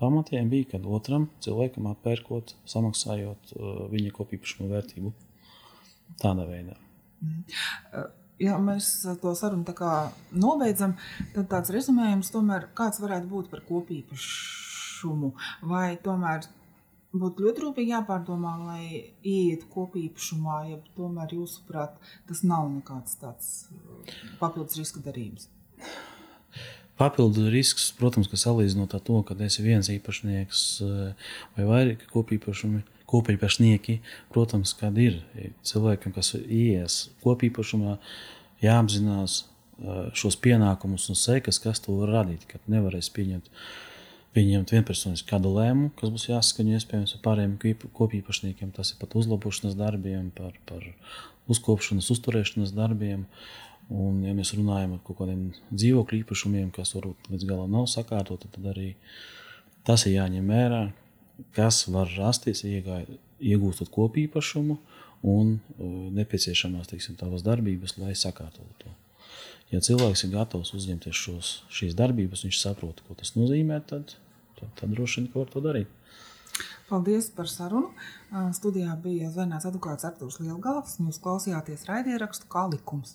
pamatiem 0.00 0.48
bija, 0.50 0.72
kad 0.72 0.86
otram 0.88 1.28
cilvēkam 1.44 1.86
atpērkot, 1.92 2.56
samaksājot 2.72 3.52
uh, 3.54 3.82
viņa 3.92 4.14
kopīpašuma 4.16 4.70
vērtību 4.72 5.12
tādā 6.22 6.46
veidā. 6.48 6.74
Mm. 7.22 7.44
Uh, 7.92 8.08
ja 8.42 8.56
mēs 8.58 8.88
to 9.22 9.34
sarunu 9.38 9.76
nobeidzam, 10.32 10.96
tad 11.36 11.50
tāds 11.52 11.70
rezumējums 11.76 12.32
tomēr 12.34 12.66
kāds 12.74 12.98
varētu 13.04 13.30
būt 13.30 13.52
par 13.52 13.62
kopīpašumu. 13.68 15.34
Vai 15.70 15.92
tomēr 16.02 16.50
būtu 17.14 17.46
ļoti 17.46 17.66
rūpīgi 17.66 17.94
jāpārdomā, 17.94 18.56
lai 18.64 19.14
ietu 19.22 19.70
kopīpašumā, 19.70 20.58
ja 20.72 20.82
tomēr 20.98 21.38
jūsuprāt 21.38 21.94
tas 22.26 22.42
nav 22.42 22.66
nekāds 22.74 23.22
tāds 23.22 23.54
uh, 23.70 24.18
papildus 24.42 24.82
riska 24.82 25.06
darījums? 25.06 25.46
Papildu 27.00 27.46
risks, 27.48 27.90
protams, 27.96 28.28
ka 28.28 28.36
salīdzinot 28.36 28.92
ar 28.92 29.04
to, 29.04 29.22
ka 29.24 29.36
esi 29.46 29.64
viens 29.64 29.88
īpašnieks 29.88 30.64
uh, 30.84 31.30
vai 31.56 31.68
vairāki 31.68 32.10
kopīpašumi, 32.12 32.82
kopīpašnieki, 33.10 34.00
protams, 34.34 34.74
kad 34.78 34.98
ir 35.00 35.22
cilvēkam, 35.66 36.12
kas 36.14 36.34
ies 36.44 37.06
kopīpašumā, 37.24 37.96
jāapzinās 38.60 39.44
šos 40.16 40.36
pienākumus 40.40 41.08
un 41.10 41.18
sekas, 41.18 41.60
kas 41.62 41.80
to 41.84 41.94
var 42.00 42.12
radīt, 42.20 42.44
kad 42.50 42.64
nevarēs 42.70 43.10
pieņemt, 43.16 43.48
pieņemt 44.36 44.74
vienpersoniski 44.74 45.30
kādu 45.30 45.54
lēmumu, 45.56 45.90
kas 45.98 46.12
būs 46.12 46.28
jāsaskaņo 46.28 46.76
iespējams 46.76 47.16
ar 47.16 47.24
pārējiem 47.24 47.56
kopīpašniekiem, 47.96 48.74
tas 48.76 48.92
ir 48.92 49.00
pat 49.00 49.16
uzlabošanas 49.18 49.78
darbiem, 49.78 50.30
par, 50.36 50.54
par 50.68 50.84
uzkopšanas, 51.50 52.10
uzturēšanas 52.14 52.74
darbiem. 52.76 53.26
Un, 53.90 54.20
ja 54.22 54.32
mēs 54.36 54.52
runājam 54.54 54.94
par 54.94 55.02
kaut 55.08 55.18
kādiem 55.24 55.48
dzīvokļu 55.74 56.20
īpašumiem, 56.22 56.68
kas 56.74 56.94
varbūt 56.94 57.32
līdz 57.32 57.46
galam 57.48 57.72
nav 57.74 57.88
sakārtoti, 57.90 58.50
tad 58.54 58.68
arī 58.70 58.92
tas 59.86 60.04
ir 60.06 60.14
jāņem 60.14 60.52
vērā, 60.52 60.82
kas 61.56 61.82
var 61.90 62.10
rasties, 62.14 62.62
iegūstot 62.62 63.90
kopīpašumu 63.90 64.78
un 65.26 65.56
nepieciešamās 66.16 66.92
teiksim, 66.92 67.18
tavas 67.18 67.42
darbības, 67.44 67.96
lai 67.98 68.14
sakārtotu 68.14 68.84
to. 68.84 68.94
Ja 69.70 69.82
cilvēks 69.82 70.24
ir 70.26 70.34
gatavs 70.34 70.72
uzņemties 70.74 71.16
šos, 71.16 71.50
šīs 71.70 71.96
darbības, 71.98 72.44
viņš 72.46 72.58
saprot, 72.62 73.02
ko 73.06 73.14
tas 73.18 73.34
nozīmē, 73.36 73.78
tad, 73.90 74.16
tad, 74.58 74.70
tad 74.78 74.94
droši 74.94 75.24
vien 75.24 75.32
var 75.34 75.50
to 75.50 75.62
darīt. 75.62 75.90
Paldies 76.90 77.28
par 77.30 77.46
sarunu. 77.46 77.92
Studijā 78.56 78.96
bija 79.02 79.30
Zvaigznes 79.30 79.66
advokāts 79.68 80.06
Artūrs 80.08 80.40
Lielgāls. 80.42 80.96
Jūs 80.98 81.20
klausījāties 81.22 81.86
raidierakstu 81.86 82.50
kā 82.50 82.64
likums. 82.72 83.14